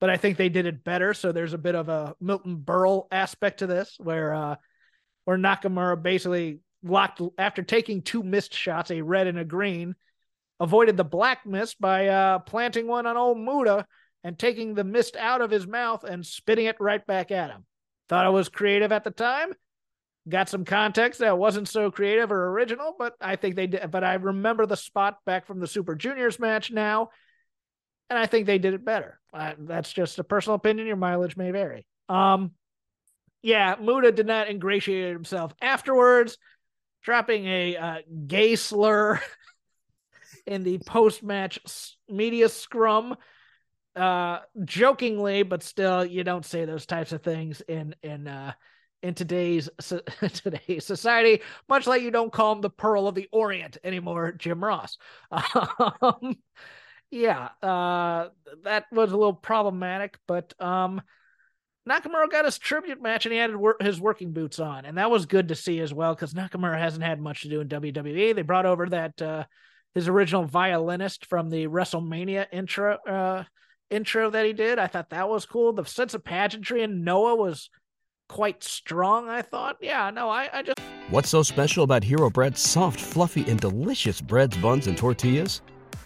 [0.00, 1.14] but I think they did it better.
[1.14, 4.56] So there's a bit of a Milton Berle aspect to this, where uh,
[5.24, 9.94] where Nakamura basically locked after taking two missed shots, a red and a green,
[10.60, 13.86] avoided the black mist by uh, planting one on old Muta
[14.24, 17.64] and taking the mist out of his mouth and spitting it right back at him.
[18.08, 19.52] Thought it was creative at the time.
[20.28, 23.90] Got some context that wasn't so creative or original, but I think they did.
[23.90, 27.10] But I remember the spot back from the Super Juniors match now,
[28.10, 29.20] and I think they did it better.
[29.32, 30.86] Uh, that's just a personal opinion.
[30.86, 31.86] Your mileage may vary.
[32.08, 32.52] Um,
[33.42, 36.38] yeah, Muta did not ingratiate himself afterwards,
[37.02, 39.20] dropping a uh, gay slur
[40.46, 41.58] in the post-match
[42.08, 43.16] media scrum
[43.96, 48.52] uh jokingly but still you don't say those types of things in in uh
[49.02, 53.28] in today's so- today's society much like you don't call him the pearl of the
[53.32, 54.98] orient anymore jim ross
[55.30, 56.36] um
[57.10, 58.28] yeah uh
[58.64, 61.00] that was a little problematic but um
[61.88, 65.24] Nakamura got his tribute match and he had his working boots on, and that was
[65.24, 68.34] good to see as well because Nakamura hasn't had much to do in WWE.
[68.34, 69.44] They brought over that uh,
[69.94, 73.44] his original violinist from the WrestleMania intro uh,
[73.90, 74.78] intro that he did.
[74.78, 75.72] I thought that was cool.
[75.72, 77.70] The sense of pageantry in Noah was
[78.28, 79.30] quite strong.
[79.30, 80.78] I thought, yeah, no, I, I just
[81.10, 85.62] What's so special about Hero Bread's soft, fluffy, and delicious breads, buns, and tortillas?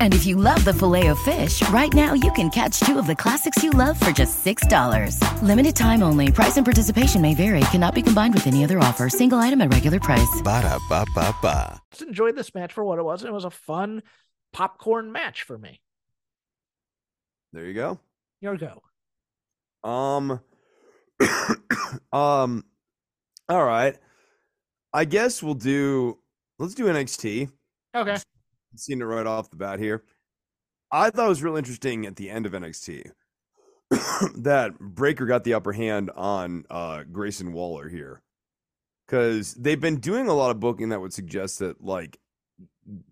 [0.00, 3.06] And if you love the filet of fish, right now you can catch two of
[3.06, 5.20] the classics you love for just $6.
[5.42, 6.32] Limited time only.
[6.32, 7.60] Price and participation may vary.
[7.72, 9.10] Cannot be combined with any other offer.
[9.10, 10.40] Single item at regular price.
[10.42, 11.82] Ba-da-ba-ba-ba.
[12.00, 13.24] enjoyed this match for what it was.
[13.24, 14.02] It was a fun
[14.52, 15.82] popcorn match for me.
[17.52, 18.00] There you go.
[18.40, 18.82] Your go.
[19.84, 20.40] Um,
[22.12, 22.64] um,
[23.48, 23.96] all right.
[24.92, 26.18] I guess we'll do.
[26.58, 27.50] Let's do NXT.
[27.94, 28.16] Okay.
[28.76, 30.04] Seen it right off the bat here.
[30.92, 33.10] I thought it was real interesting at the end of NXT
[34.36, 38.22] that Breakker got the upper hand on uh, Grayson Waller here
[39.06, 42.18] because they've been doing a lot of booking that would suggest that like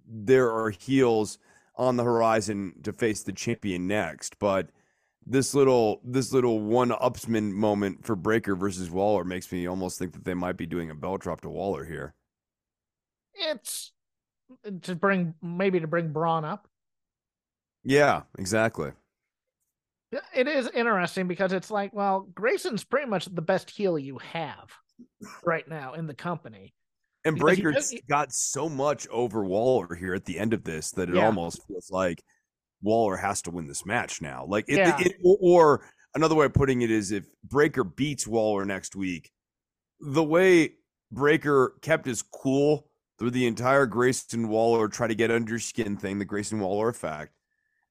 [0.06, 1.38] there are heels
[1.76, 4.70] on the horizon to face the champion next, but
[5.26, 10.12] this little this little one upsman moment for Breakker versus Waller makes me almost think
[10.12, 12.14] that they might be doing a belt drop to Waller here.
[13.34, 13.92] It's
[14.82, 16.68] to bring maybe to bring Bron up.
[17.82, 18.92] Yeah, exactly.
[20.34, 24.70] It is interesting because it's like, well, Grayson's pretty much the best heel you have
[25.44, 26.72] right now in the company.
[27.24, 31.08] And Because Breakker got so much over Waller here at the end of this that
[31.08, 31.26] it Yeah.
[31.26, 32.22] almost feels like
[32.82, 34.44] Waller has to win this match now.
[34.46, 35.00] Like, it, Yeah.
[35.00, 39.32] it, or, or another way of putting it is if Breakker beats Waller next week,
[40.00, 40.74] the way
[41.10, 42.88] Breakker kept his cool
[43.18, 47.32] through the entire Grayson Waller try to get under skin thing, the Grayson Waller effect,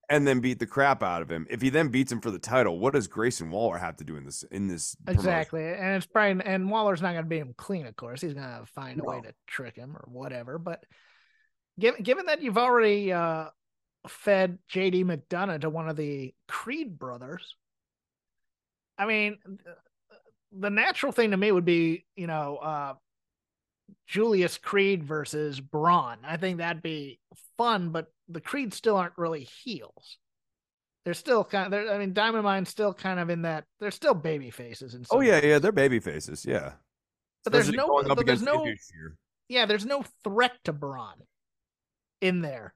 [0.09, 1.47] and then beat the crap out of him.
[1.49, 4.17] If he then beats him for the title, what does Grayson Waller have to do
[4.17, 5.19] in this in this promotion?
[5.19, 7.85] Exactly, and it's probably and Waller's not going to beat him clean.
[7.85, 10.57] Of course, he's going to find a way to trick him or whatever.
[10.57, 10.83] But
[11.79, 13.47] given given that you've already uh,
[14.07, 17.55] fed JD McDonagh to one of the Creed brothers,
[18.97, 19.37] I mean,
[20.51, 22.93] the natural thing to me would be you know uh,
[24.07, 26.19] Julius Creed versus Bron.
[26.25, 27.19] I think that'd be
[27.57, 30.17] fun, but the Creeds still aren't really heels.
[31.05, 31.89] They're still kind of.
[31.89, 33.65] I mean, Diamond Mine's still kind of in that.
[33.79, 34.93] They're still baby faces.
[34.95, 35.43] In Oh yeah, ways.
[35.43, 36.45] yeah, they're baby faces.
[36.45, 36.73] Yeah,
[37.43, 38.65] But there's no- but there's no-
[39.49, 41.15] yeah, there's no threat to Bron
[42.21, 42.73] in there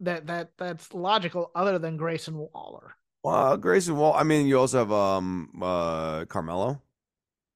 [0.00, 2.96] that that that's logical other than Grayson Waller.
[3.22, 4.14] Well, Grayson Wall.
[4.14, 6.80] I mean, you also have um uh Carmelo,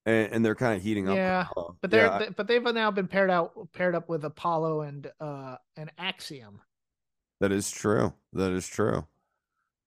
[0.05, 1.15] and, and they're kind of heating up.
[1.15, 1.47] Yeah.
[1.81, 5.11] But they're Yeah, they- but they've now been paired out paired up with Apollo and
[5.19, 6.61] uh and Axiom.
[7.39, 8.13] that is true.
[8.33, 9.05] That is true.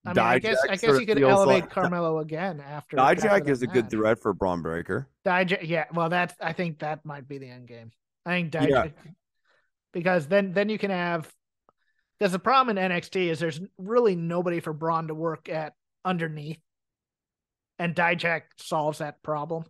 [0.06, 2.96] I mean, I guess I guess you could elevate like- Carmelo again after.
[2.96, 5.08] Dijak is a good threat for Bron Breakker.
[5.24, 5.86] Dijak, yeah.
[5.94, 7.90] Well, that's I think that might be the end game.
[8.26, 8.88] I think Yeah.
[9.92, 11.32] Because then then you can have
[12.18, 16.60] because the problem in NXT is there's really nobody for Bron to work at underneath,
[17.78, 19.64] and Dijak solves that problem.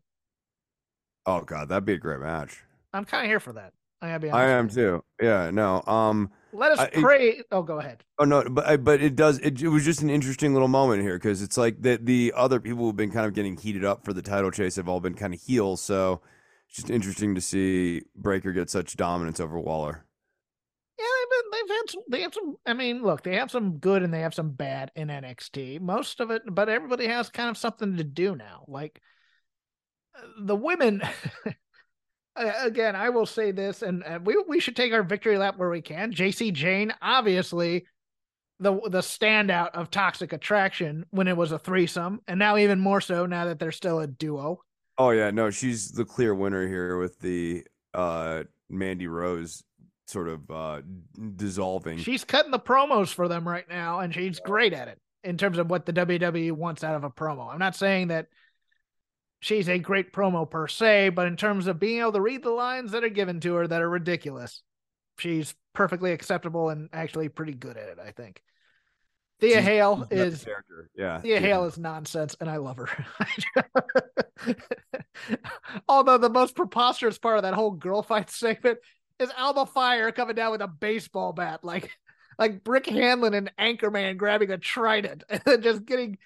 [1.27, 2.63] Oh god, that'd be a great match.
[2.93, 3.73] I'm kind of here for that.
[4.03, 4.49] I gotta be honest.
[4.49, 5.05] I am too.
[5.21, 5.83] Yeah, no.
[5.87, 6.31] Um.
[6.53, 7.43] Let us I- it- pray.
[7.51, 8.05] oh, go ahead.
[8.19, 9.39] Oh no, but but it does.
[9.41, 12.61] It, it was just an interesting little moment here because it's like that the other
[12.61, 15.15] people who've been kind of getting heated up for the title chase have all been
[15.15, 15.81] kind of heels.
[15.81, 16.21] So
[16.69, 20.05] it's just interesting to see Breakker get such dominance over Waller.
[20.99, 22.03] Yeah, they've been, they've had some.
[22.11, 22.57] They have some.
[22.67, 25.81] I mean, look, they have some good and they have some bad in NXT.
[25.81, 28.65] Most of it, but everybody has kind of something to do now.
[28.69, 29.01] Like uh,
[30.39, 31.03] the women.
[32.37, 35.81] Again, I will say this, and we we should take our victory lap where we
[35.81, 36.11] can.
[36.11, 37.87] Jacy Jayne, obviously,
[38.59, 43.01] the the standout of Toxic Attraction when it was a threesome, and now even more
[43.01, 44.61] so now that they're still a duo.
[44.99, 49.63] Oh yeah, no, she's the clear winner here with the uh Mandy Rose
[50.07, 50.83] sort of uh
[51.37, 51.99] dissolving.
[51.99, 55.59] She's cutting the promos for them right now, and she's great at it in terms
[55.59, 57.53] of what the WWE wants out of a promo.
[57.53, 58.27] I'm not saying that
[59.45, 62.51] she's a great promo per se, but in terms of being able to read the
[62.51, 64.63] lines that are given to her that are ridiculous,
[65.19, 68.43] she's perfectly acceptable and actually pretty good at it, I think.
[69.41, 70.89] Thea She's- Hale she's is character.
[70.97, 71.21] Yeah.
[71.21, 72.89] Thea Hail is nonsense, and I love her.
[75.89, 78.79] Although the most preposterous part of that whole girl fight segment
[79.19, 81.91] is Alba Fyre coming down with a baseball bat, like
[82.39, 86.17] like Brick Hanlon and Anchorman grabbing a trident and just getting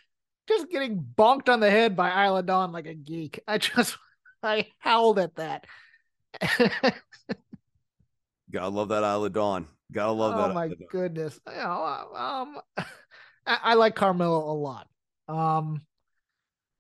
[0.49, 3.41] just getting bonked on the head by Isla Dawn like a geek.
[3.47, 3.97] I just
[4.43, 5.67] I howled at that.
[8.51, 9.67] Gotta love that Isla Dawn.
[9.93, 10.51] Gotta love oh that.
[10.51, 11.39] Oh my goodness.
[11.47, 12.59] You know, um,
[13.47, 14.89] I, I like Carmelo a lot.
[15.29, 15.83] Um,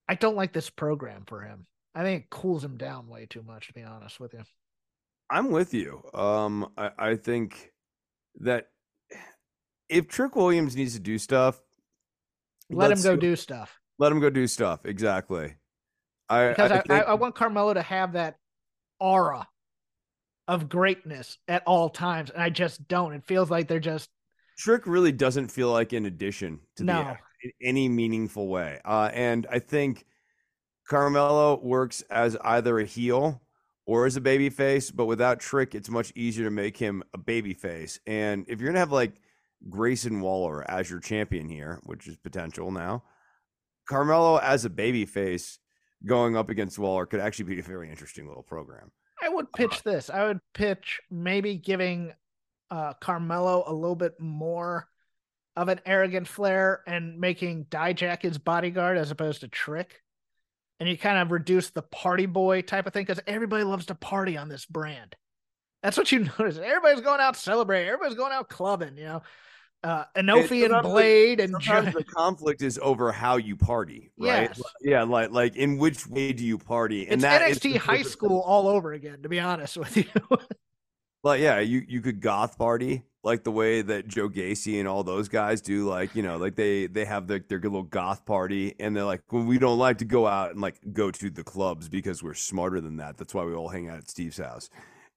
[0.08, 1.66] I don't like this program for him.
[1.94, 4.42] I think it cools him down way too much, to be honest with you.
[5.30, 6.02] I'm with you.
[6.14, 7.72] Um, I, I think
[8.40, 8.68] that
[9.88, 11.60] if Trick Williams needs to do stuff,
[12.70, 14.84] Let him let's go do stuff Let him go do stuff.
[14.84, 15.54] Exactly.
[16.28, 18.36] I because I, I, think- I want Carmelo to have that
[19.00, 19.48] aura
[20.46, 23.12] of greatness at all times, and I just don't.
[23.14, 24.08] It feels like they're just
[24.58, 27.00] Trick really doesn't feel like an addition to the No.
[27.00, 28.80] act in any meaningful way.
[28.84, 30.04] Uh, and I think
[30.88, 33.40] Carmelo works as either a heel
[33.86, 37.18] or as a baby face, but without Trick, it's much easier to make him a
[37.18, 38.00] baby face.
[38.06, 39.12] And if you're gonna have like
[39.68, 43.02] Grayson Waller as your champion here, which is potential now,
[43.88, 45.58] Carmelo as a baby face
[46.06, 48.92] going up against Waller could actually be a very interesting little program.
[49.22, 50.10] I would pitch this.
[50.10, 52.12] I would pitch maybe giving
[52.70, 54.88] uh Carmelo a little bit more
[55.56, 60.02] of an arrogant flair and making Dijak his bodyguard as opposed to Trick.
[60.78, 63.96] And you kind of reduce the party boy type of thing because everybody loves to
[63.96, 65.16] party on this brand.
[65.82, 66.58] That's what you notice.
[66.58, 67.88] Everybody's going out celebrating.
[67.88, 68.96] Everybody's going out clubbing.
[68.96, 69.22] You know,
[69.84, 74.48] uh, Enofe and the- Blade and sometimes the conflict is over how you party, right?
[74.48, 74.62] Yes.
[74.82, 77.02] Yeah, like like in which way do you party?
[77.02, 79.22] it's that is NXT the high school all over again.
[79.22, 80.04] To be honest with you,
[81.24, 85.02] Like yeah, you you could goth party like the way that Joe Gacy and all
[85.02, 85.88] those guys do.
[85.88, 89.04] Like you know, like they they have their their good little goth party, and they're
[89.04, 92.22] like, well, we don't like to go out and like go to the clubs because
[92.22, 93.16] we're smarter than that.
[93.16, 94.70] That's why we all hang out at Steve's house.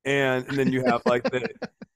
[0.06, 1.48] And and then you have like the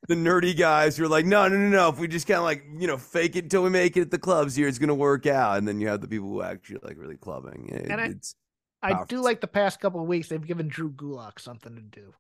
[0.08, 1.90] the nerdy guys who are like, no, no, no, no.
[1.90, 4.12] If we just kind of like, you know, fake it until we make it at
[4.12, 5.58] the clubs here, it's gonna work out.
[5.58, 7.70] And then you have the people who actually like really clubbing.
[7.70, 8.36] It, And I- it's
[8.84, 12.14] I do like the past couple of weeks they've given Drew Gulak something to do.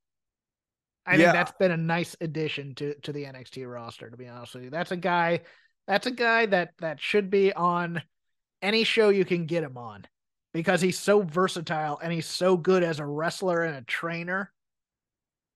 [1.05, 1.31] I think Yeah.
[1.33, 4.09] that's been a nice addition to to the NXT roster.
[4.09, 5.41] To be honest with you, that's a guy.
[5.85, 8.01] That's a guy that that should be on
[8.63, 10.05] any show you can get him on
[10.53, 14.51] because he's so versatile and he's so good as a wrestler and a trainer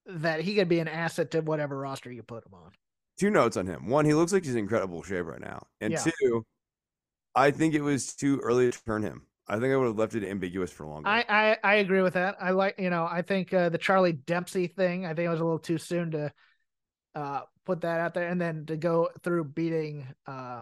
[0.10, 2.72] that he could be an asset to whatever roster you put him on.
[3.18, 3.88] two notes on him.
[3.88, 5.68] One, he looks like he's in incredible shape right now.
[5.82, 6.06] And Yeah.
[6.22, 6.46] two,
[7.36, 9.28] I think it was too early to turn him.
[9.48, 11.10] I think I would have left it ambiguous for longer.
[11.10, 12.38] I, I I agree with that.
[12.40, 15.06] I like you know I think uh, the Charlie Dempsey thing.
[15.06, 16.32] I think it was a little too soon to
[17.16, 20.08] uh, put that out there, and then to go through beating.
[20.28, 20.62] Uh,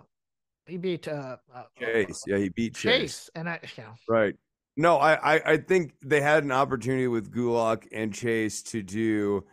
[0.65, 2.23] he beat uh, uh, Chase.
[2.27, 2.99] Yeah, he beat Chase.
[3.01, 4.35] Chase, and I you know Right.
[4.77, 9.43] No, I, I, I think they had an opportunity with Gulak and Chase to do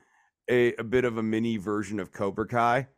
[0.51, 2.89] a, a bit of a mini version of Cobra Kai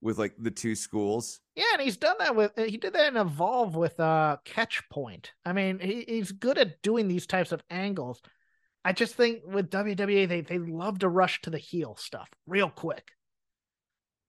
[0.00, 1.40] with like the two schools.
[1.54, 5.32] yeah, and he's done that with he did that in Evolve with uh Catch Point.
[5.44, 8.20] I mean, he, he's good at doing these types of angles.
[8.84, 12.68] I just think with WWE they they love to rush to the heel stuff real
[12.70, 13.12] quick.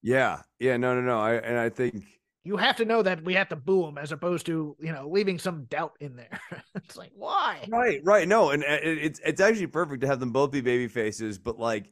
[0.01, 0.41] Yeah.
[0.59, 0.77] Yeah.
[0.77, 1.19] No, no, no.
[1.19, 2.03] I and I think
[2.47, 5.09] you have to know that we have to boo him as opposed to you know
[5.09, 6.39] leaving some doubt in there.
[6.75, 7.67] it's like why?
[7.67, 8.25] Right, right.
[8.25, 11.59] No, and uh, it's it's actually perfect to have them both be baby faces, but
[11.59, 11.91] like,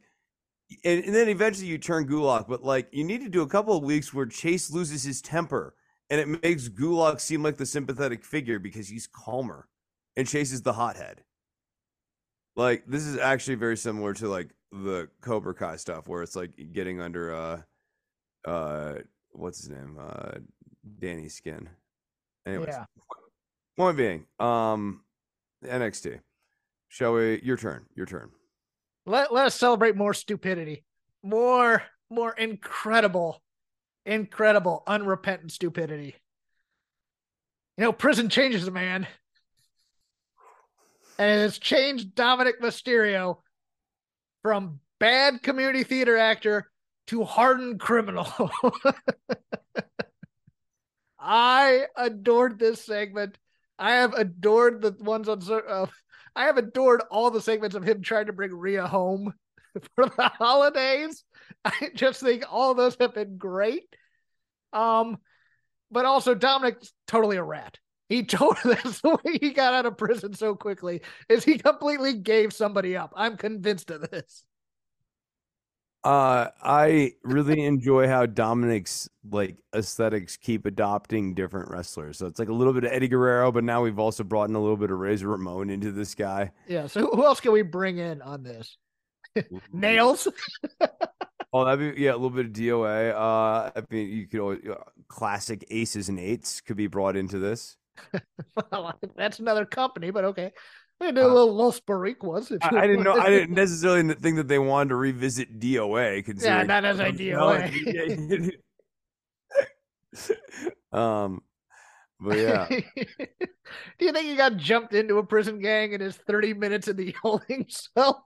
[0.82, 3.76] and, and then eventually you turn Gulak, but like you need to do a couple
[3.76, 5.74] of weeks where Chase loses his temper,
[6.08, 9.68] and it makes Gulak seem like the sympathetic figure because he's calmer,
[10.16, 11.22] and Chase is the hothead.
[12.56, 16.52] Like this is actually very similar to like the Cobra Kai stuff, where it's like
[16.72, 17.60] getting under uh,
[18.46, 18.94] uh,
[19.36, 20.38] what's his name, uh,
[20.98, 21.68] Danny's skin.
[22.46, 22.84] Anyways, Yeah.
[23.76, 25.04] Point being, um,
[25.64, 26.20] NXT.
[26.88, 27.40] Shall we?
[27.42, 27.86] Your turn.
[27.94, 28.30] Your turn.
[29.04, 30.84] Let let us celebrate more stupidity,
[31.22, 33.42] more more incredible,
[34.06, 36.14] incredible, unrepentant stupidity.
[37.76, 39.06] You know, prison changes a man,
[41.18, 43.42] and it has changed Dominic Mysterio
[44.42, 46.70] from bad community theater actor
[47.08, 48.28] to hardened criminal.
[51.18, 53.36] I adored this segment.
[53.78, 55.42] I have adored the ones on.
[55.50, 55.86] Uh,
[56.34, 59.34] I have adored all the segments of him trying to bring Rhea home
[59.94, 61.24] for the holidays.
[61.64, 63.84] I just think all those have been great.
[64.72, 65.18] Um,
[65.90, 67.78] but also Dominic's totally a rat.
[68.08, 72.14] He totally that's the way he got out of prison so quickly is he completely
[72.14, 73.12] gave somebody up.
[73.16, 74.44] I'm convinced of this.
[76.06, 82.16] Uh, I really enjoy how Dominic's like aesthetics keep adopting different wrestlers.
[82.16, 84.54] So it's like a little bit of Eddie Guerrero, but now we've also brought in
[84.54, 86.52] a little bit of Razor Ramon into this guy.
[86.68, 86.86] Yeah.
[86.86, 88.78] So who else can we bring in on this?
[89.72, 90.28] Nails.
[91.52, 93.14] Oh, that'd be yeah, a little bit of DOA.
[93.14, 94.74] Uh, I mean, you could always uh,
[95.08, 97.78] classic aces and eights could be brought into this.
[98.72, 100.52] well, that's another company, but okay.
[101.00, 102.50] Can do a little Los Boricuas.
[102.50, 103.14] if you Uh, I, I didn't know.
[103.14, 106.42] I didn't necessarily think that they wanted to revisit DOA.
[106.42, 108.50] Yeah, not as a DOA.
[110.92, 111.40] um,
[112.18, 112.66] but yeah,
[113.98, 116.96] Do you think he got jumped into a prison gang in his 30 minutes in
[116.96, 118.24] the holding cell?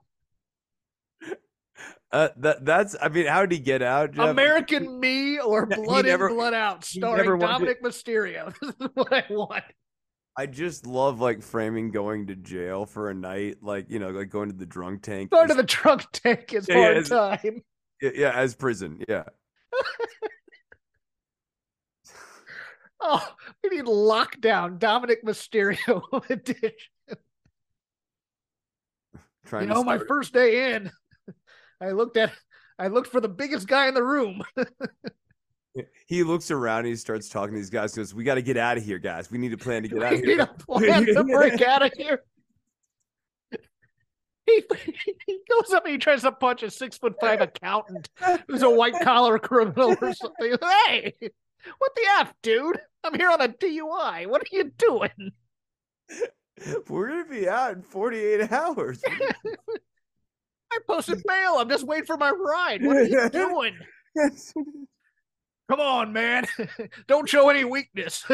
[2.13, 2.95] uh, that that's.
[3.01, 4.13] I mean, how did he get out?
[4.13, 4.29] Jeff?
[4.29, 8.53] American Me or Blood never- In, Blood Out, starring Dominic Mysterio.
[8.61, 9.63] This is what I want.
[10.37, 14.29] I just love like framing going to jail for a night, like you know, like
[14.29, 15.29] going to the drunk tank.
[15.31, 17.61] Going to the trunk tank is Yeah, hard it's- time.
[18.01, 19.03] yeah, yeah, as prison.
[19.07, 19.23] Yeah,
[23.03, 23.27] Oh,
[23.63, 24.77] we need lockdown.
[24.77, 26.71] Dominic Mysterio edition.
[29.45, 30.91] trying You to know, my first day in,
[31.81, 32.31] I looked at,
[32.77, 34.43] I looked for the biggest guy in the room.
[36.05, 37.95] He looks around and he starts talking to these guys.
[37.95, 39.31] Goes, "We got to get out of here, guys.
[39.31, 40.27] We need a plan to get out of here.
[40.27, 42.21] We here." need a plan to break out of here.
[44.45, 44.63] He,
[45.27, 48.09] he goes up and he tries to punch a six foot five accountant
[48.47, 50.55] who's a white collar criminal or something.
[50.87, 51.13] Hey,
[51.77, 52.79] what the F, dude?
[53.03, 54.27] I'm here on a DUI.
[54.27, 55.31] What are you doing?
[56.89, 59.01] We're gonna be out in 48 hours.
[60.71, 61.55] I posted bail.
[61.57, 62.85] I'm just waiting for my ride.
[62.85, 63.77] What are you doing?
[65.69, 66.45] Come on, man.
[67.07, 68.25] Don't show any weakness.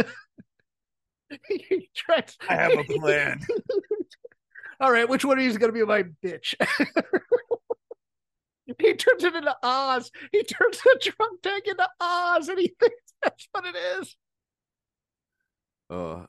[2.49, 3.41] I have a plan.
[4.80, 6.53] All right, which one of you is going to be my bitch?
[8.80, 10.11] he turns it into Oz.
[10.32, 14.15] He turns the drunk tank into Oz, and he thinks that's what it is.
[15.89, 16.25] Uh,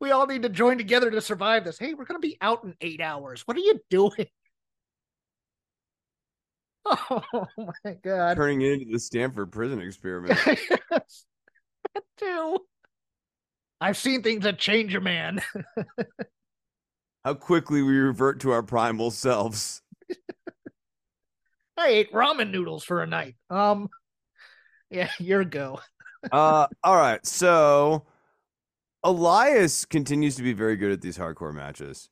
[0.00, 1.78] We all need to join together to survive this.
[1.78, 3.42] Hey, we're going to be out in eight hours.
[3.46, 4.26] What are you doing?
[6.86, 7.22] Oh
[7.84, 8.36] my god.
[8.36, 10.38] Turning it into the Stanford prison experiment.
[12.18, 12.58] too.
[13.80, 15.42] I've seen things that change a man.
[17.24, 19.82] How quickly we revert to our primal selves.
[21.76, 23.36] I ate ramen noodles for a night.
[23.50, 23.88] Um
[24.90, 25.80] yeah, your go.
[26.30, 27.24] uh all right.
[27.26, 28.04] So
[29.02, 32.10] Elias continues to be very good at these hardcore matches.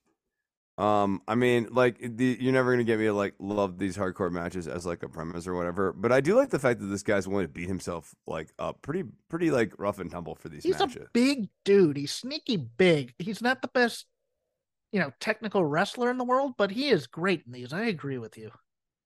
[0.79, 4.33] Um, I mean, like the, you're never gonna get me to like love these hardcore
[4.33, 5.93] matches as like a premise or whatever.
[5.93, 8.81] But I do like the fact that this guy's willing to beat himself like up
[8.83, 11.03] pretty, pretty like rough and tumble for these He's matches.
[11.03, 11.97] a big dude.
[11.99, 13.15] He's sneaky big.
[13.19, 14.07] He's not the best,
[14.93, 17.73] you know, technical wrestler in the world, but he is great in these.
[17.73, 18.51] I agree with you.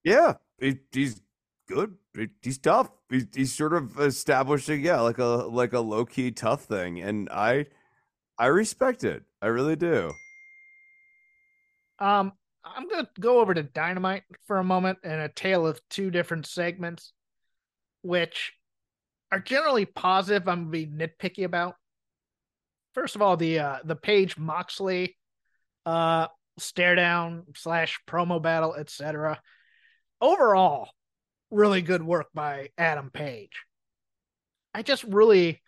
[0.04, 1.20] Yeah, he, he's
[1.68, 1.96] good.
[2.16, 2.90] He, he's tough.
[3.10, 7.28] He's, he's sort of establishing, yeah, like a like a low key tough thing, and
[7.30, 7.66] I
[8.38, 9.24] I respect it.
[9.42, 10.12] I really do.
[11.99, 12.32] Um,
[12.64, 16.47] I'm gonna go over to Dynamite for a moment and a tale of two different
[16.47, 17.12] segments,
[18.03, 18.53] which
[19.30, 20.49] are generally positive.
[20.49, 21.76] I'm gonna be nitpicky about.
[22.94, 25.16] First of all, the uh the Page Moxley
[25.84, 26.28] uh
[26.59, 29.40] stare down slash promo battle, etc.
[30.20, 30.90] Overall,
[31.51, 33.62] really good work by Adam Page.
[34.74, 35.62] I just really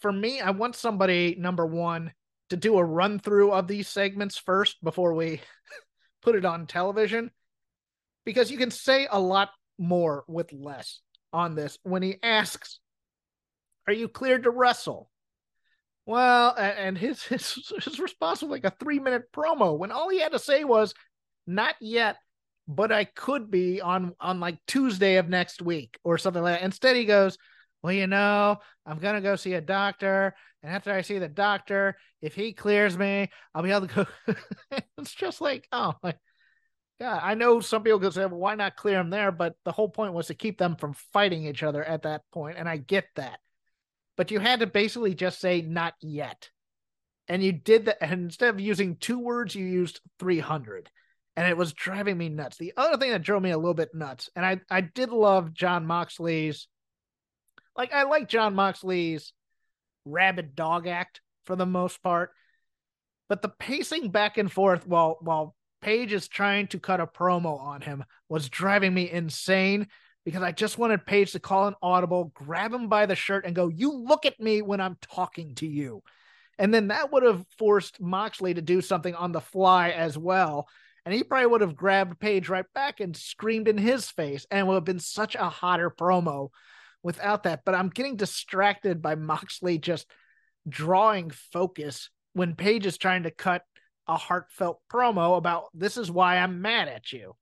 [0.00, 2.12] for me, I want somebody number one
[2.50, 5.40] to do a run through of these segments first before we
[6.22, 7.30] put it on television
[8.24, 11.00] because you can say a lot more with less
[11.32, 11.78] on this.
[11.82, 12.80] When he asks
[13.86, 15.10] are you cleared to wrestle?
[16.06, 20.20] Well and his his, his response was like a three minute promo when all he
[20.20, 20.94] had to say was
[21.46, 22.16] not yet
[22.68, 26.64] but i could be on on like tuesday of next week or something like that.
[26.64, 27.38] Instead he goes
[27.82, 30.34] well, you know, I'm going to go see a doctor.
[30.62, 34.34] And after I see the doctor, if he clears me, I'll be able to go.
[34.98, 36.18] it's just like, oh, like,
[36.98, 39.30] yeah, I know some people could say, well, why not clear him there?
[39.30, 42.56] But the whole point was to keep them from fighting each other at that point,
[42.58, 43.38] And I get that.
[44.16, 46.50] But you had to basically just say, not yet.
[47.28, 47.98] And you did that.
[48.00, 50.90] And instead of using two words, you used 300
[51.36, 52.56] and it was driving me nuts.
[52.56, 55.52] The other thing that drove me a little bit nuts, and I, I did love
[55.52, 56.66] Jon Moxley's
[57.76, 59.32] like I like Jon Moxley's
[60.04, 62.30] rabid dog act for the most part,
[63.28, 67.60] but the pacing back and forth while while Page is trying to cut a promo
[67.60, 69.86] on him was driving me insane
[70.24, 73.54] because I just wanted Page to call an audible, grab him by the shirt, and
[73.54, 76.02] go, "You look at me when I'm talking to you."
[76.58, 80.66] And then that would have forced Moxley to do something on the fly as well.
[81.04, 84.66] And he probably would have grabbed Page right back and screamed in his face, and
[84.66, 86.48] would have been such a hotter promo
[87.06, 87.62] without that.
[87.64, 90.10] But I'm getting distracted by Moxley just
[90.68, 93.62] drawing focus when Page is trying to cut
[94.08, 97.34] a heartfelt promo about this is why I'm mad at you.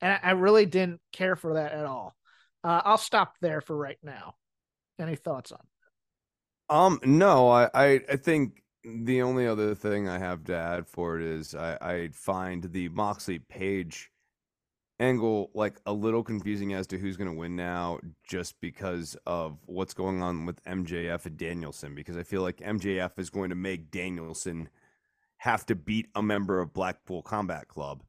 [0.00, 2.16] And I really didn't care for that at all.
[2.64, 4.34] Uh, I'll stop there for right now.
[4.98, 6.74] Any thoughts on that?
[6.74, 11.20] Um, no, I, I, I think the only other thing I have to add for
[11.20, 14.10] it is I, I find the Moxley Page
[15.02, 19.58] angle like a little confusing as to who's going to win now just because of
[19.66, 23.56] what's going on with MJF and Danielson because I feel like MJF is going to
[23.56, 24.68] make Danielson
[25.38, 28.04] have to beat a member of Blackpool Combat Club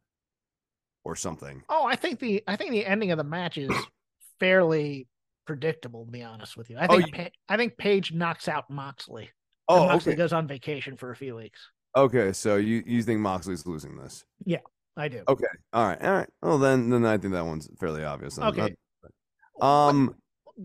[1.04, 1.64] or something.
[1.68, 3.72] Oh, I think the I think the ending of the match is
[4.40, 5.08] fairly
[5.48, 6.78] predictable to be honest with you.
[6.78, 7.24] I oh, think oh, you...
[7.24, 9.32] pa- I think Page knocks out Moxley.
[9.68, 10.18] Oh, Moxley okay.
[10.18, 11.60] goes on vacation for a few weeks.
[11.98, 14.26] Okay, so you you think Moxley's losing this?
[14.46, 14.60] Yeah.
[14.96, 15.24] I do.
[15.28, 15.46] Okay.
[15.74, 16.02] All right.
[16.02, 16.30] All right.
[16.42, 18.36] Well, then, then I think that one's fairly obvious.
[18.36, 18.46] Then.
[18.48, 18.76] Okay.
[19.62, 20.16] um.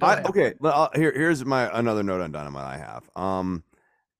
[0.02, 0.52] I, okay.
[0.60, 3.08] Well, here, here's my another note on Dynamite I have.
[3.16, 3.64] Um,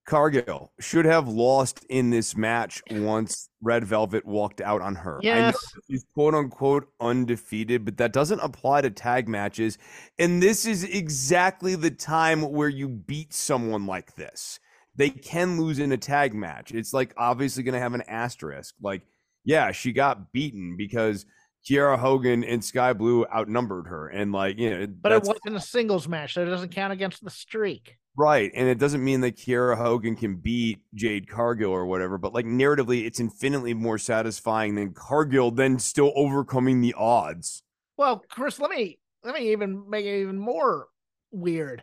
[0.08, 5.20] Cargill should have lost in this match once Red Velvet walked out on her.
[5.22, 5.54] Yes.
[5.86, 9.76] she's quote unquote undefeated, but that doesn't apply to tag matches.
[10.18, 14.58] And this is exactly the time where you beat someone like this.
[14.96, 16.72] They can lose in a tag match.
[16.72, 18.74] It's like obviously going to have an asterisk.
[18.80, 19.02] Like
[19.48, 21.24] yeah, she got beaten because
[21.66, 25.60] Kiera Hogan and Skye Blue outnumbered her, and like you know, but it wasn't a
[25.60, 27.96] singles match, so it doesn't count against the streak.
[28.14, 32.34] Right, and it doesn't mean that Kiera Hogan can beat Jade Cargill or whatever, but
[32.34, 37.62] like narratively, it's infinitely more satisfying than Cargill then still overcoming the odds.
[37.96, 40.88] Well, Chris, let me let me even make it even more
[41.30, 41.82] weird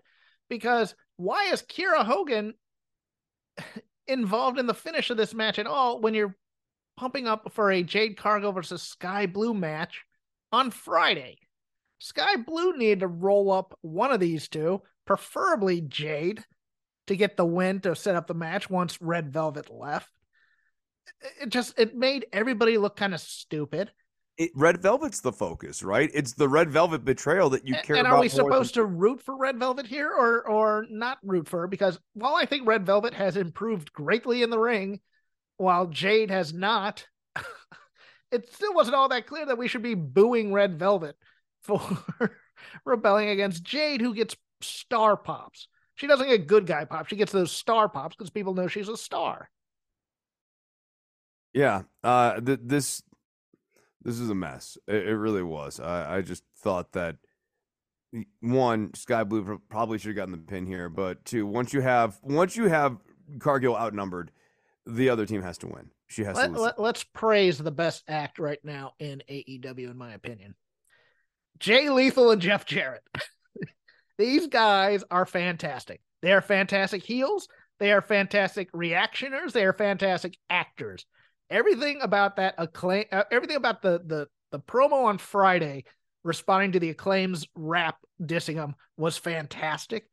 [0.50, 2.54] because why is Kiera Hogan
[4.08, 6.36] involved in the finish of this match at all when you're
[6.98, 10.04] pumping up for a Jade Cargill versus Skye Blue match
[10.52, 11.38] on Friday.
[12.00, 16.44] Skye Blue needed to roll up one of these two, preferably Jade,
[17.08, 20.10] to get the win to set up the match once Red Velvet left.
[21.42, 23.92] It just it made everybody look kind of stupid.
[24.38, 26.10] it, Red Velvet's the focus, right?
[26.14, 28.18] It's the Red Velvet betrayal that you care and about.
[28.18, 31.62] are we supposed than- to root for Red Velvet here or or not root for
[31.62, 31.68] her?
[31.68, 35.00] Because while I think Red Velvet has improved greatly in the ring,
[35.58, 37.06] while Jade has not,
[38.32, 41.16] it still wasn't all that clear that we should be booing Red Velvet
[41.62, 41.82] for
[42.86, 45.68] rebelling against Jade, who gets star pops.
[45.96, 47.10] She doesn't get good guy pops.
[47.10, 49.50] She gets those star pops because people know she's a star.
[51.54, 53.02] Yeah, uh, th- this
[54.02, 54.78] this is a mess.
[54.88, 55.80] It, it really was.
[55.80, 57.16] I, I just thought that
[58.42, 62.20] one Skye Blue probably should have gotten the pin here, but two, once you have
[62.22, 62.98] once you have
[63.40, 64.32] Cargill outnumbered,
[64.86, 65.90] the other team has to win.
[66.08, 66.62] She has Let, to lose.
[66.62, 70.56] let, let's praise the best act right now in AEW, in my opinion.
[71.60, 73.04] Jay Lethal and Jeff Jarrett.
[74.18, 76.02] These guys are fantastic.
[76.22, 77.48] They are fantastic heels.
[77.80, 79.54] They are fantastic reactioners.
[79.54, 81.06] They are fantastic actors.
[81.50, 85.84] Everything about that acclaim, uh, everything about the the the promo on Friday,
[86.24, 90.10] responding to the acclaims rap dissing them was fantastic.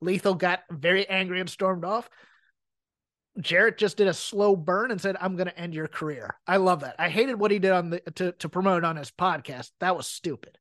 [0.00, 2.08] Lethal got very angry and stormed off.
[3.40, 6.56] Jarrett just did a slow burn and said, "I'm going to end your career." I
[6.56, 6.96] love that.
[6.98, 9.70] I hated what he did on the to to promote on his podcast.
[9.80, 10.58] That was stupid.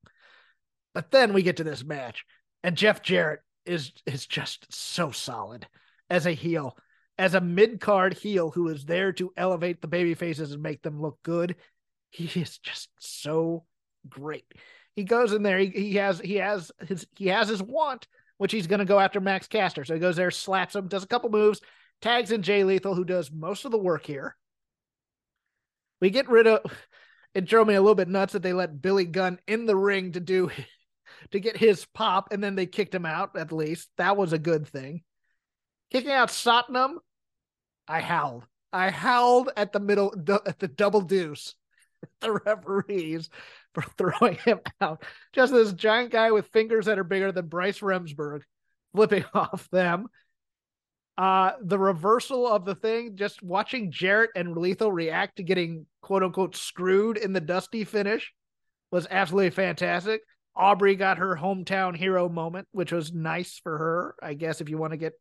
[0.93, 2.25] But then we get to this match,
[2.63, 5.67] and Jeff Jarrett is is just so solid
[6.09, 6.77] as a heel,
[7.17, 10.81] as a mid card heel who is there to elevate the baby faces and make
[10.81, 11.55] them look good.
[12.09, 13.65] He is just so
[14.07, 14.45] great.
[14.95, 15.59] He goes in there.
[15.59, 18.07] He, he has he has his he has his want,
[18.37, 19.83] which he's going to go after Max Caster.
[19.85, 21.61] So he goes there, slaps him, does a couple moves,
[22.01, 24.35] tags in Jay Lethal, who does most of the work here.
[25.99, 26.61] We get rid of.
[27.33, 30.13] It drove me a little bit nuts that they let Billy Gunn in the ring
[30.13, 30.49] to do
[31.31, 33.37] to get his pop, and then they kicked him out.
[33.37, 35.03] At least that was a good thing.
[35.91, 36.95] Kicking out Satnam,
[37.87, 38.45] I howled.
[38.73, 40.13] I howled at the middle
[40.45, 41.55] at the double deuce.
[42.21, 43.27] The referees
[43.73, 45.03] for throwing him out.
[45.33, 48.41] Just this giant guy with fingers that are bigger than Bryce Remsburg
[48.93, 50.07] flipping off them.
[51.17, 56.21] Uh, the reversal of the thing, just watching Jarrett and Lethal react to getting quote
[56.21, 58.31] unquote screwed in the dusty finish
[58.91, 60.21] was absolutely fantastic.
[60.55, 64.15] Aubrey got her hometown hero moment, which was nice for her.
[64.21, 65.13] I guess if you want to get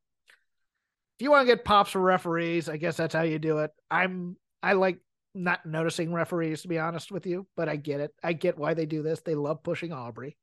[1.18, 3.70] if you want to get pops for referees, I guess that's how you do it.
[3.90, 4.98] I'm I like
[5.34, 8.12] not noticing referees to be honest with you, but I get it.
[8.22, 9.20] I get why they do this.
[9.20, 10.36] They love pushing Aubrey.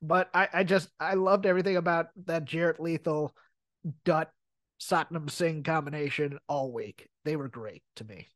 [0.00, 3.34] But I, I just I loved everything about that Jarrett Lethal
[4.04, 4.30] Dutt
[4.80, 7.08] Satnam Singh combination all week.
[7.24, 8.28] They were great to me.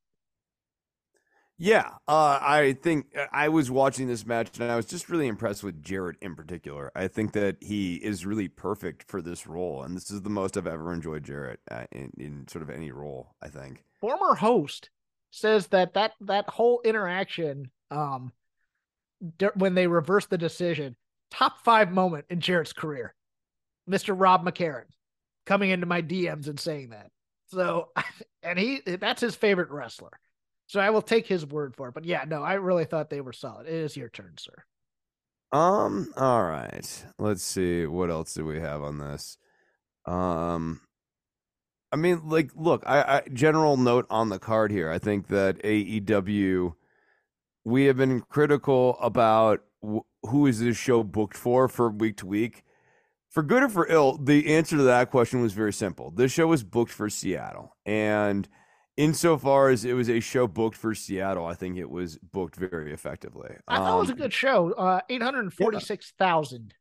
[1.59, 5.27] Yeah, uh, I think uh, I was watching this match and I was just really
[5.27, 6.93] impressed with Jarrett in particular.
[6.95, 10.59] I think that he is really perfect for this role, and this is the most
[10.59, 13.35] I've ever enjoyed Jarrett uh, in, in sort of any role.
[13.41, 13.83] I think.
[14.03, 14.91] Former host
[15.31, 18.33] says that that that whole interaction, um,
[19.39, 20.95] d- when they reversed the decision,
[21.31, 23.15] top five moment in Jarrett's career.
[23.87, 24.85] Mister Rob McCarron
[25.47, 27.11] coming into my DMs and saying that.
[27.49, 27.89] So,
[28.43, 30.11] and he that's his favorite wrestler.
[30.67, 31.95] So I will take his word for it.
[31.95, 33.67] But yeah, no, I really thought they were solid.
[33.67, 34.65] It is your turn, sir.
[35.53, 36.13] Um.
[36.17, 37.05] All right.
[37.19, 37.87] Let's see.
[37.87, 39.39] What else do we have on this?
[40.05, 40.81] Um.
[41.93, 42.83] I mean, like, look.
[42.85, 44.91] I, I general note on the card here.
[44.91, 46.75] I think that AEW.
[47.65, 52.27] We have been critical about wh- who is this show booked for for week to
[52.27, 52.63] week.
[53.37, 56.11] For good or for ill, the answer to that question was very simple.
[56.11, 58.49] This show was booked for Seattle, and
[58.97, 62.95] insofar as it was a show booked for Seattle, I think it was booked very
[62.95, 63.55] effectively.
[63.69, 64.73] I thought it was a Um, good show.
[64.73, 66.73] Uh, eight hundred forty-six thousand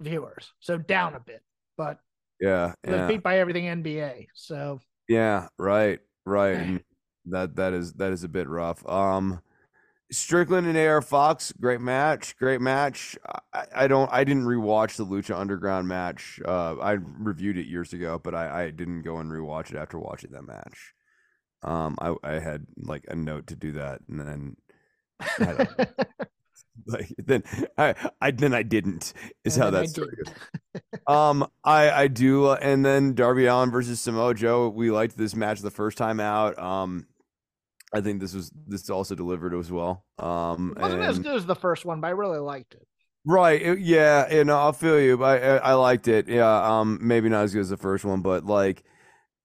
[0.00, 1.42] viewers, so down a bit,
[1.76, 1.98] but
[2.40, 4.28] Yeah, yeah, beat by everything NBA.
[4.32, 5.48] So yeah.
[5.58, 6.82] Right, right.
[7.26, 8.88] that that is that is a bit rough.
[8.88, 9.42] Um,
[10.10, 13.16] Strickland and AR Fox, great match, great match.
[13.52, 16.40] I, I don't, I didn't rewatch the Lucha Underground match.
[16.44, 19.98] Uh, I reviewed it years ago, but I, I didn't go and rewatch it after
[19.98, 20.94] watching that match.
[21.62, 24.56] Um, I, I had like a note to do that, and then
[25.40, 25.66] a-
[26.86, 27.42] like then
[27.76, 29.12] I, I then I didn't
[29.44, 30.34] is And how I that story goes.
[31.06, 34.68] Um, I I do, uh, and then Darby Allin versus Samoa Joe.
[34.68, 36.58] We liked this match the first time out.
[36.58, 37.06] Um,
[37.92, 40.04] I think this was this also delivered as well.
[40.18, 42.86] Um, it wasn't as good as the first one, but I really liked it.
[43.24, 43.60] Right.
[43.60, 44.26] it- yeah.
[44.30, 45.22] And I'll feel you.
[45.22, 46.28] I, I I liked it.
[46.28, 46.48] Yeah.
[46.80, 46.98] Um.
[47.00, 48.84] Maybe not as good as the first one, but like,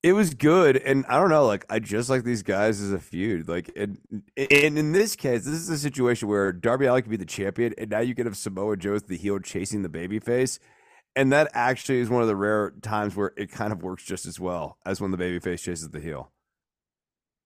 [0.04, 0.76] it was good.
[0.78, 1.46] And I don't know.
[1.46, 3.48] Like, I just like these guys as a feud.
[3.48, 3.98] Like, and,
[4.36, 7.74] and in this case, this is a situation where Darby Allin could be the champion,
[7.78, 10.60] and now you could have Samoa Joe as the heel chasing the babyface.
[11.16, 14.26] And that actually is one of the rare times where it kind of works just
[14.26, 16.32] as well as when the babyface chases the heel.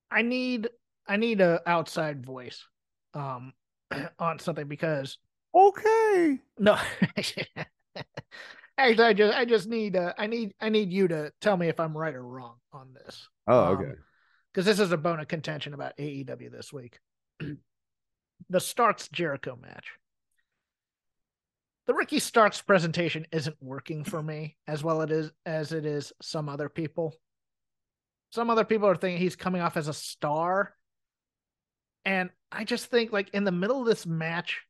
[0.09, 0.69] I need
[1.07, 2.65] I need a outside voice
[3.13, 3.53] um
[4.19, 5.17] on something because
[5.55, 6.39] okay.
[6.59, 6.77] No.
[8.77, 11.67] Actually, I just I just need uh, I need I need you to tell me
[11.67, 13.27] if I'm right or wrong on this.
[13.47, 13.93] Oh, okay.
[14.53, 16.99] Because this is a bone of contention about AEW this week.
[18.49, 19.93] the Starks Jericho match.
[21.87, 26.13] The Ricky Starks presentation isn't working for me as well it is as it is
[26.21, 27.15] some other people.
[28.29, 30.75] Some other people are thinking he's coming off as a star.
[32.07, 34.61] And I just think like in the middle of this match,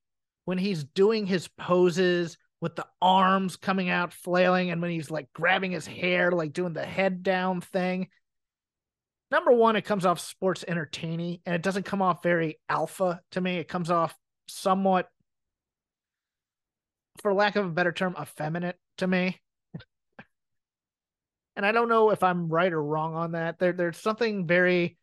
[0.46, 5.32] when he's doing his poses with the arms coming out flailing and when he's like
[5.34, 8.08] grabbing his hair like doing the head down thing
[9.30, 13.40] number one it comes off sports entertaining and it doesn't come off very alpha to
[13.40, 13.58] me.
[13.58, 14.16] It comes off
[14.48, 15.08] somewhat
[17.22, 19.40] for lack of a better term effeminate to me.
[21.56, 23.60] And i don't know if i'm right or wrong on that.
[23.60, 24.98] There, there's something very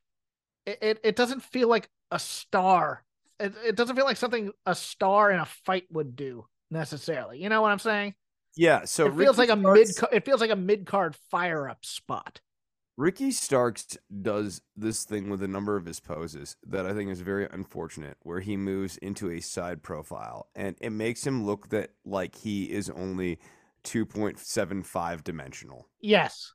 [0.67, 3.05] it, it, it doesn't feel like a star
[3.41, 7.43] it, it doesn't feel like something a star in a fight would do necessarily.
[7.43, 8.15] You know what I'm saying?
[8.57, 8.85] Yeah.
[8.85, 10.09] So it Ricky feels like a Starks, mid.
[10.13, 12.41] It feels like a mid card fire up spot.
[12.97, 17.23] Ricky Starks does this thing with a number of his poses that I think is
[17.23, 21.91] very unfortunate, where he moves into a side profile and it makes him look that
[22.05, 23.41] like he is only
[23.83, 25.89] two point seven five dimensional.
[26.01, 26.53] Yes.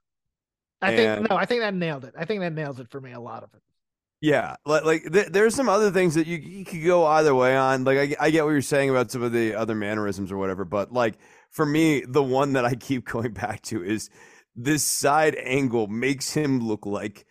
[0.82, 2.14] I And- think no, I think that nailed it.
[2.18, 3.12] I think that nails it for me.
[3.12, 3.62] A lot of it.
[4.22, 7.56] Yeah, like, like th- there's some other things that you, you could go either way
[7.56, 7.86] on.
[7.86, 10.66] Like I, I get what you're saying about some of the other mannerisms or whatever,
[10.66, 11.18] but like
[11.52, 14.10] for me, the one that I keep going back to is
[14.56, 17.26] this side angle makes him look like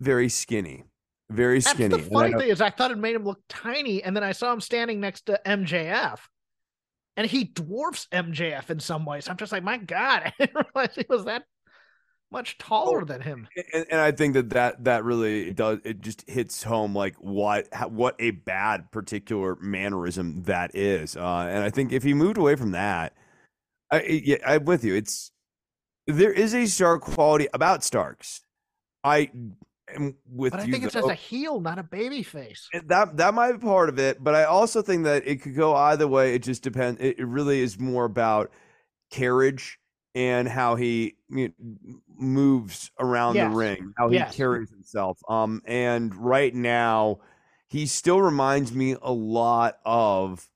[0.00, 0.84] very skinny,
[1.30, 1.96] very skinny.
[1.96, 4.32] That's the funny thing is, I thought it made him look tiny, and then I
[4.32, 6.18] saw him standing next to MJF,
[7.16, 9.28] and he dwarfs MJF in some ways.
[9.28, 11.44] I'm just like, my God, I didn't realize he was that
[12.30, 13.48] much taller than him.
[13.72, 17.68] and, and I think that that that really does it just hits home like what
[17.90, 21.16] what a bad particular mannerism that is.
[21.16, 23.14] Uh, and I think if he moved away from that,
[23.90, 24.94] I yeah, I'm with you.
[24.94, 25.30] It's
[26.06, 28.42] there is a Stark quality about Starks.
[29.02, 29.30] I
[29.94, 30.72] am with But I you.
[30.72, 31.00] think it's though.
[31.00, 32.68] as a heel, not a baby face.
[32.86, 35.74] That that might be part of it, but I also think that it could go
[35.74, 36.34] either way.
[36.34, 37.00] It just depends.
[37.00, 38.50] It, it really is more about
[39.10, 39.78] carriage
[40.16, 43.52] and how he you know, moves around Yes.
[43.52, 44.32] the ring, how Yes.
[44.32, 45.18] he carries himself.
[45.28, 47.20] Um, and right now,
[47.68, 50.48] he still reminds me a lot of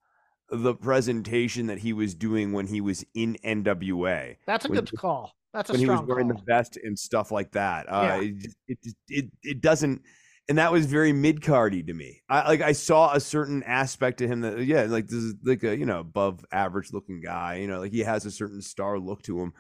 [0.48, 4.36] the presentation that he was doing when he was in NWA.
[4.46, 5.32] That's a When good call.
[5.52, 6.38] That's a when he was wearing call.
[6.38, 7.86] the vest and stuff like that.
[7.86, 8.30] Uh, Yeah.
[8.30, 10.00] it, it, it it doesn't,
[10.51, 12.22] and that was very mid cardy to me.
[12.28, 15.62] I like I saw a certain aspect to him that yeah, like this is like
[15.62, 17.59] a you know above average looking guy.
[17.59, 19.53] You know, like he has a certain star look to him,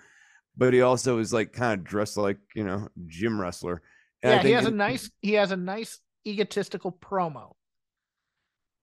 [0.56, 3.82] but he also is like kind of dressed like you know gym wrestler.
[4.24, 7.52] And yeah, he has a nice he has a nice egotistical promo.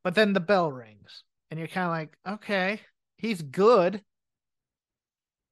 [0.02, 2.80] But then the bell rings and you're kind of like, okay,
[3.18, 4.02] he's good.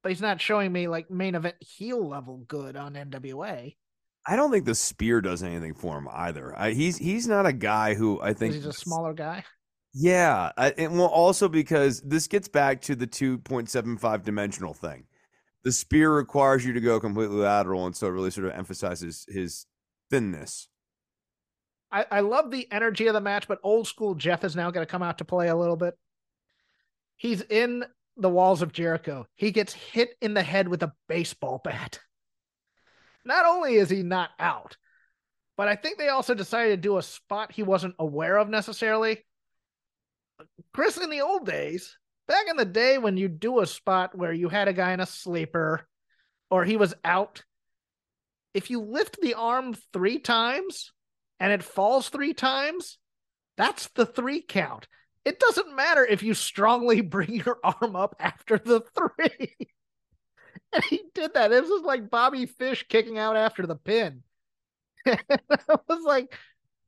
[0.02, 3.74] But he's not showing me like main event heel level good on NWA.
[4.26, 6.58] I don't think the spear does anything for him either.
[6.58, 9.44] I, he's he's not a guy who I think He's a smaller guy.
[9.94, 15.04] Yeah, I, and well, also because this gets back to the 2.75 dimensional thing.
[15.64, 19.24] The spear requires you to go completely lateral, and so it really sort of emphasizes
[19.28, 19.64] his
[20.10, 20.68] thinness.
[21.90, 24.84] I, I love the energy of the match, but old school Jeff is now going
[24.84, 25.94] to come out to play a little bit.
[27.16, 27.84] He's in
[28.18, 29.26] the walls of Jericho.
[29.34, 32.00] He gets hit in the head with a baseball bat.
[33.26, 34.76] Not only is he not out,
[35.56, 39.24] but I think they also decided to do a spot he wasn't aware of necessarily.
[40.72, 41.98] Chris, in the old days,
[42.28, 45.00] back in the day when you do a spot where you had a guy in
[45.00, 45.88] a sleeper
[46.50, 47.42] or he was out,
[48.54, 50.92] if you lift the arm three times
[51.40, 52.96] and it falls three times,
[53.56, 54.86] that's the three count.
[55.24, 59.56] It doesn't matter if you strongly bring your arm up after the three.
[60.90, 61.52] he did that.
[61.52, 64.22] It was like Bobby Fish kicking out after the pin.
[65.06, 65.18] I
[65.88, 66.36] was like,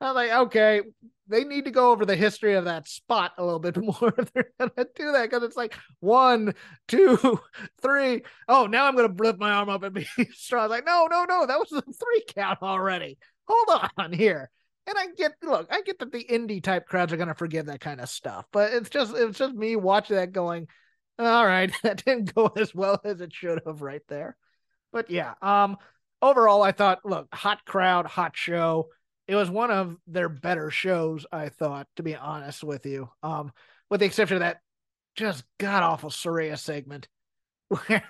[0.00, 0.82] I was like, okay,
[1.28, 4.32] they need to go over the history of that spot a little bit more if
[4.32, 6.54] they're gonna do that because it's like one,
[6.86, 7.40] two,
[7.82, 8.22] three.
[8.48, 10.70] Oh, now I'm gonna lift my arm up and be strong.
[10.70, 13.18] Like, no, no, no, that was a three count already.
[13.46, 14.50] Hold on here.
[14.86, 17.80] And I get look, I get that the indie type crowds are gonna forgive that
[17.80, 20.66] kind of stuff, but it's just it's just me watching that going,
[21.18, 24.36] all right, that didn't go as well as it should have right there.
[24.92, 25.76] But yeah, um,
[26.22, 28.88] overall, I thought, look, hot crowd, hot show.
[29.26, 33.10] It was one of their better shows, I thought, to be honest with you.
[33.22, 33.52] Um,
[33.90, 34.60] with the exception of that
[35.14, 37.08] just god awful Saraya segment
[37.68, 38.04] where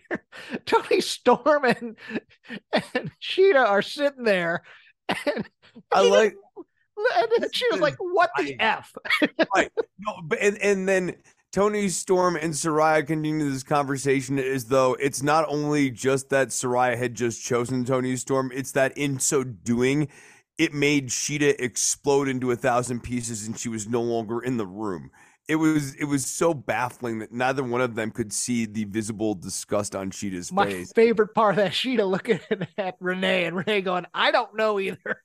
[0.66, 1.96] Toni Storm and,
[2.72, 4.62] and Shida are sitting there
[5.08, 5.48] and
[5.92, 6.36] I like-
[7.16, 8.92] And she was like, "What the f?"
[9.54, 9.70] right.
[9.98, 11.16] No, but and, and then
[11.54, 16.98] Toni Storm and Saraya continue this conversation as though it's not only just that Saraya
[16.98, 20.08] had just chosen Toni Storm, it's that in so doing,
[20.58, 24.66] it made Shida explode into a thousand pieces and she was no longer in the
[24.66, 25.12] room.
[25.46, 29.36] It was it was so baffling that neither one of them could see the visible
[29.36, 30.50] disgust on My face.
[30.50, 32.40] My favorite part of that Shida looking
[32.78, 35.22] at Renee and Renee going, "I don't know either."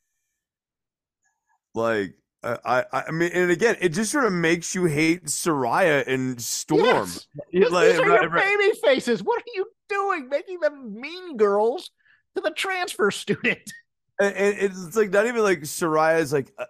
[1.74, 6.08] Like I, I, I mean, and again, it just sort of makes you hate Saraya
[6.08, 6.86] and Storm.
[6.86, 7.28] Yes.
[7.52, 7.74] It- These are
[8.08, 9.22] right- your right- baby faces.
[9.24, 11.92] What are you doing, making them mean girls
[12.36, 13.60] to the transfer student?
[14.22, 16.66] and, and it's like not even like Saraya is like uh,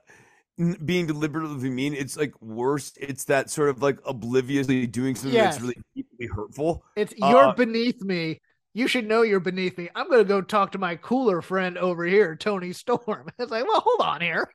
[0.86, 1.94] being deliberately mean.
[1.94, 2.92] It's like worse.
[3.00, 5.54] It's that sort of like obliviously doing something Yes.
[5.56, 6.84] that's really deeply hurtful.
[6.96, 8.40] It's you're Uh, beneath me.
[8.74, 9.90] You should know you're beneath me.
[9.96, 13.30] I'm gonna go talk to my cooler friend over here, Toni Storm.
[13.40, 14.48] It's like, well, hold on here.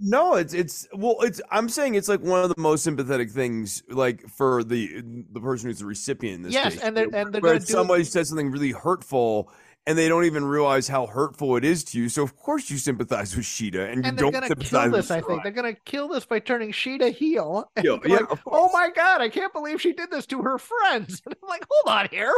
[0.00, 3.82] No, it's it's well, it's I'm saying it's like one of the most sympathetic things,
[3.88, 6.82] like for the the person who's the recipient in this Yes, case.
[6.82, 9.50] and they're- and they're where gonna do- somebody says something really hurtful.
[9.86, 12.08] And they don't even realize how hurtful it is to you.
[12.08, 15.10] So of course you sympathize with Shida, and you And they're don't sympathize this.
[15.10, 17.70] I think they're gonna kill this by turning Shida heel.
[17.76, 21.20] Yeah, yeah, like, oh my god, I can't believe she did this to her friends.
[21.26, 22.32] And I'm like, hold on here.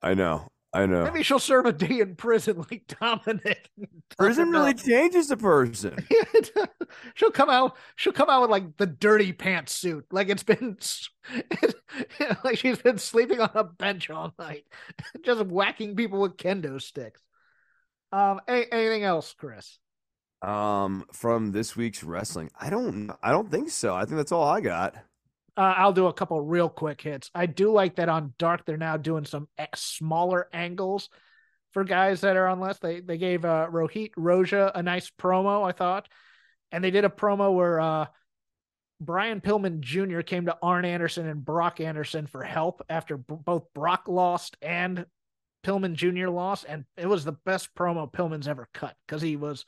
[0.00, 1.04] I know, I know.
[1.04, 3.70] Maybe she'll serve a day in prison like Dominic.
[4.18, 5.96] Prison really changes a person.
[7.14, 7.76] she'll come out.
[7.96, 10.76] She'll come out with like the dirty pantsuit, like it's been,
[12.44, 14.64] like she's been sleeping on a bench all night,
[15.22, 17.22] just whacking people with kendo sticks.
[18.12, 19.78] Um, any, anything else, Chris?
[20.42, 23.94] Um, from this week's wrestling, I don't, I don't think so.
[23.94, 24.94] I think that's all I got.
[25.58, 27.32] Uh, I'll do a couple real quick hits.
[27.34, 28.64] I do like that on Dark.
[28.64, 31.10] They're now doing some smaller angles
[31.72, 32.78] for guys that are on less.
[32.78, 36.08] They they gave uh, Rohit Raju a nice promo, I thought,
[36.70, 38.06] and they did a promo where uh,
[39.00, 40.20] Brian Pillman Jr.
[40.20, 45.06] came to Arn Anderson and Brock Anderson for help after b- both Brock lost and
[45.64, 46.28] Pillman Jr.
[46.28, 49.64] lost, and it was the best promo Pillman's ever cut because he was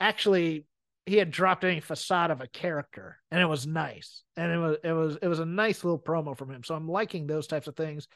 [0.00, 0.66] actually
[1.08, 4.22] he had dropped any facade of a character and it was nice.
[4.36, 6.62] And it was it was it was a nice little promo from him.
[6.62, 8.08] So i'm liking those types of things.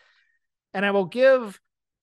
[0.75, 1.59] And i will give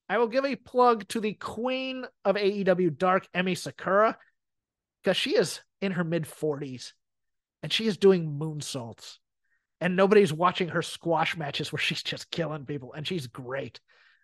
[0.09, 4.17] i will give a plug to the queen of aew dark emi sakura
[5.03, 6.93] because she is in her mid 40s
[7.61, 9.17] and she is doing moonsaults.
[9.81, 13.79] And nobody's watching her squash matches where she's just killing people and she's great.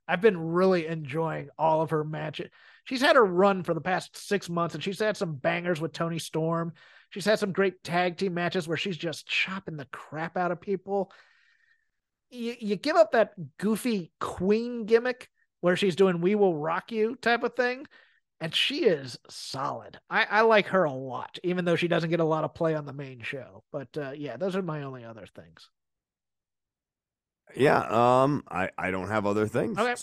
[0.07, 2.49] I've been really enjoying all of her matches
[2.85, 5.91] she's had her run for the past six months and she's had some bangers with
[5.91, 6.73] Toni Storm.
[7.09, 10.61] She's had some great tag team matches where she's just chopping the crap out of
[10.61, 11.11] people.
[12.29, 15.29] You, you give up that goofy queen gimmick
[15.61, 17.87] where she's doing We Will Rock You type of thing,
[18.39, 19.97] and she is solid.
[20.09, 22.75] I, I like her a lot, even though she doesn't get a lot of play
[22.75, 23.63] on the main show.
[23.71, 25.69] But uh, yeah, those are my only other things.
[27.55, 27.79] Yeah.
[28.23, 29.77] Um, I, I don't have other things.
[29.77, 29.95] Okay.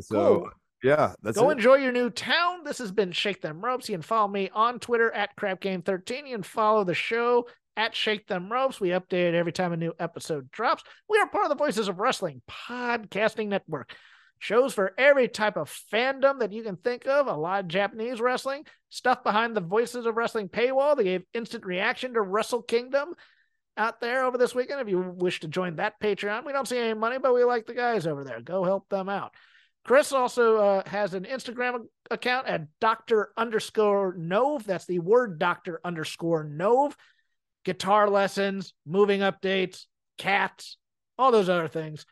[0.00, 0.50] So Cool.
[0.82, 1.54] Yeah, that's Go it.
[1.54, 2.64] enjoy your new town.
[2.64, 3.88] This has been Shake Them Ropes.
[3.88, 6.28] You can follow me on Twitter at CrapGame13.
[6.28, 8.80] You can follow the show at Shake Them Ropes.
[8.80, 10.82] We update every time a new episode drops.
[11.08, 13.94] We are part of the Voices of Wrestling podcasting network.
[14.40, 17.26] Shows for every type of fandom that you can think of.
[17.26, 20.96] A lot of Japanese wrestling, stuff behind the Voices of Wrestling paywall.
[20.96, 23.14] They gave instant reaction to Wrestle Kingdom
[23.76, 24.80] out there over this weekend.
[24.80, 27.66] If you wish to join that Patreon, we don't see any money, but we like
[27.66, 28.40] the guys over there.
[28.40, 29.34] Go help them out.
[29.88, 34.64] Chris also uh, has an Instagram account at Doctor underscore Nove.
[34.64, 36.92] That's the word Doctor underscore Nove.
[37.64, 39.86] Guitar lessons, moving updates,
[40.18, 40.76] cats,
[41.16, 42.04] all those other things.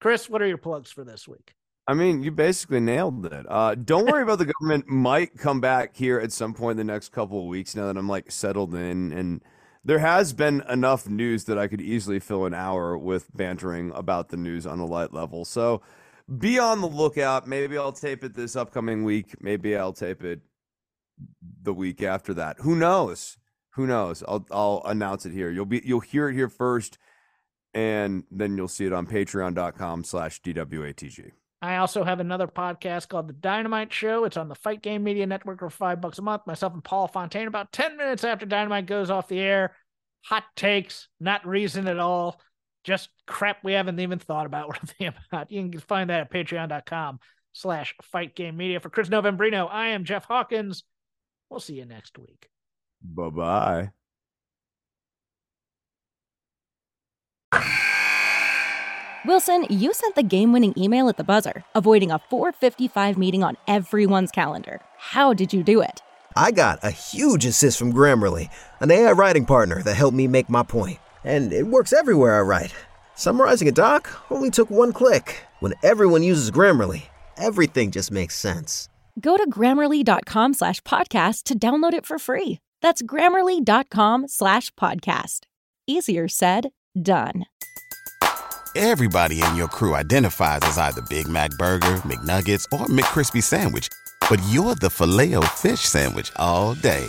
[0.00, 1.54] Chris, what are your plugs for this week?
[1.88, 3.46] I mean, you basically nailed it.
[3.48, 6.92] Uh, don't worry about the government might come back here at some point in the
[6.92, 9.42] next couple of weeks now that I'm like settled in and
[9.84, 14.28] there has been enough news that I could easily fill an hour with bantering about
[14.28, 15.44] the news on a light level.
[15.44, 15.82] So
[16.36, 17.46] be on the lookout.
[17.46, 19.42] Maybe I'll tape it this upcoming week.
[19.42, 20.40] Maybe I'll tape it
[21.62, 22.56] the week after that.
[22.60, 23.36] Who knows?
[23.74, 24.22] Who knows?
[24.26, 25.50] I'll I'll announce it here.
[25.50, 26.98] You'll be you'll hear it here first,
[27.72, 31.32] and then you'll see it on patreon.com slash DWATG.
[31.60, 34.24] I also have another podcast called The Dynamite Show.
[34.24, 36.46] It's on the Fight Game Media Network for five bucks a month.
[36.46, 39.74] Myself and Paul Fontaine, about 10 minutes after Dynamite goes off the air.
[40.26, 42.40] Hot takes, not reason at all.
[42.88, 44.68] Just crap we haven't even thought about.
[44.68, 45.52] We're thinking about.
[45.52, 47.20] You can find that at patreon.com
[47.52, 48.80] slash fight game media.
[48.80, 50.84] For Chris Novembrino, I am Jeff Hawkins.
[51.50, 52.48] We'll see you next week.
[53.02, 53.90] Bye bye.
[59.26, 63.58] Wilson, you sent the game winning email at the buzzer, avoiding a 455 meeting on
[63.66, 64.80] everyone's calendar.
[64.96, 66.00] How did you do it?
[66.34, 68.48] I got a huge assist from Grammarly,
[68.80, 70.98] an AI writing partner that helped me make my point.
[71.24, 72.74] And it works everywhere I write.
[73.14, 75.42] Summarizing a doc only took one click.
[75.60, 77.02] When everyone uses Grammarly,
[77.36, 78.88] everything just makes sense.
[79.20, 82.58] Go to grammarly.com slash podcast to download it for free.
[82.80, 85.40] That's grammarly.com slash podcast.
[85.86, 87.46] Easier said, done.
[88.76, 93.88] Everybody in your crew identifies as either Big Mac Burger, McNuggets, or McCrispy Sandwich.
[94.30, 97.08] But you're the filet fish Sandwich all day.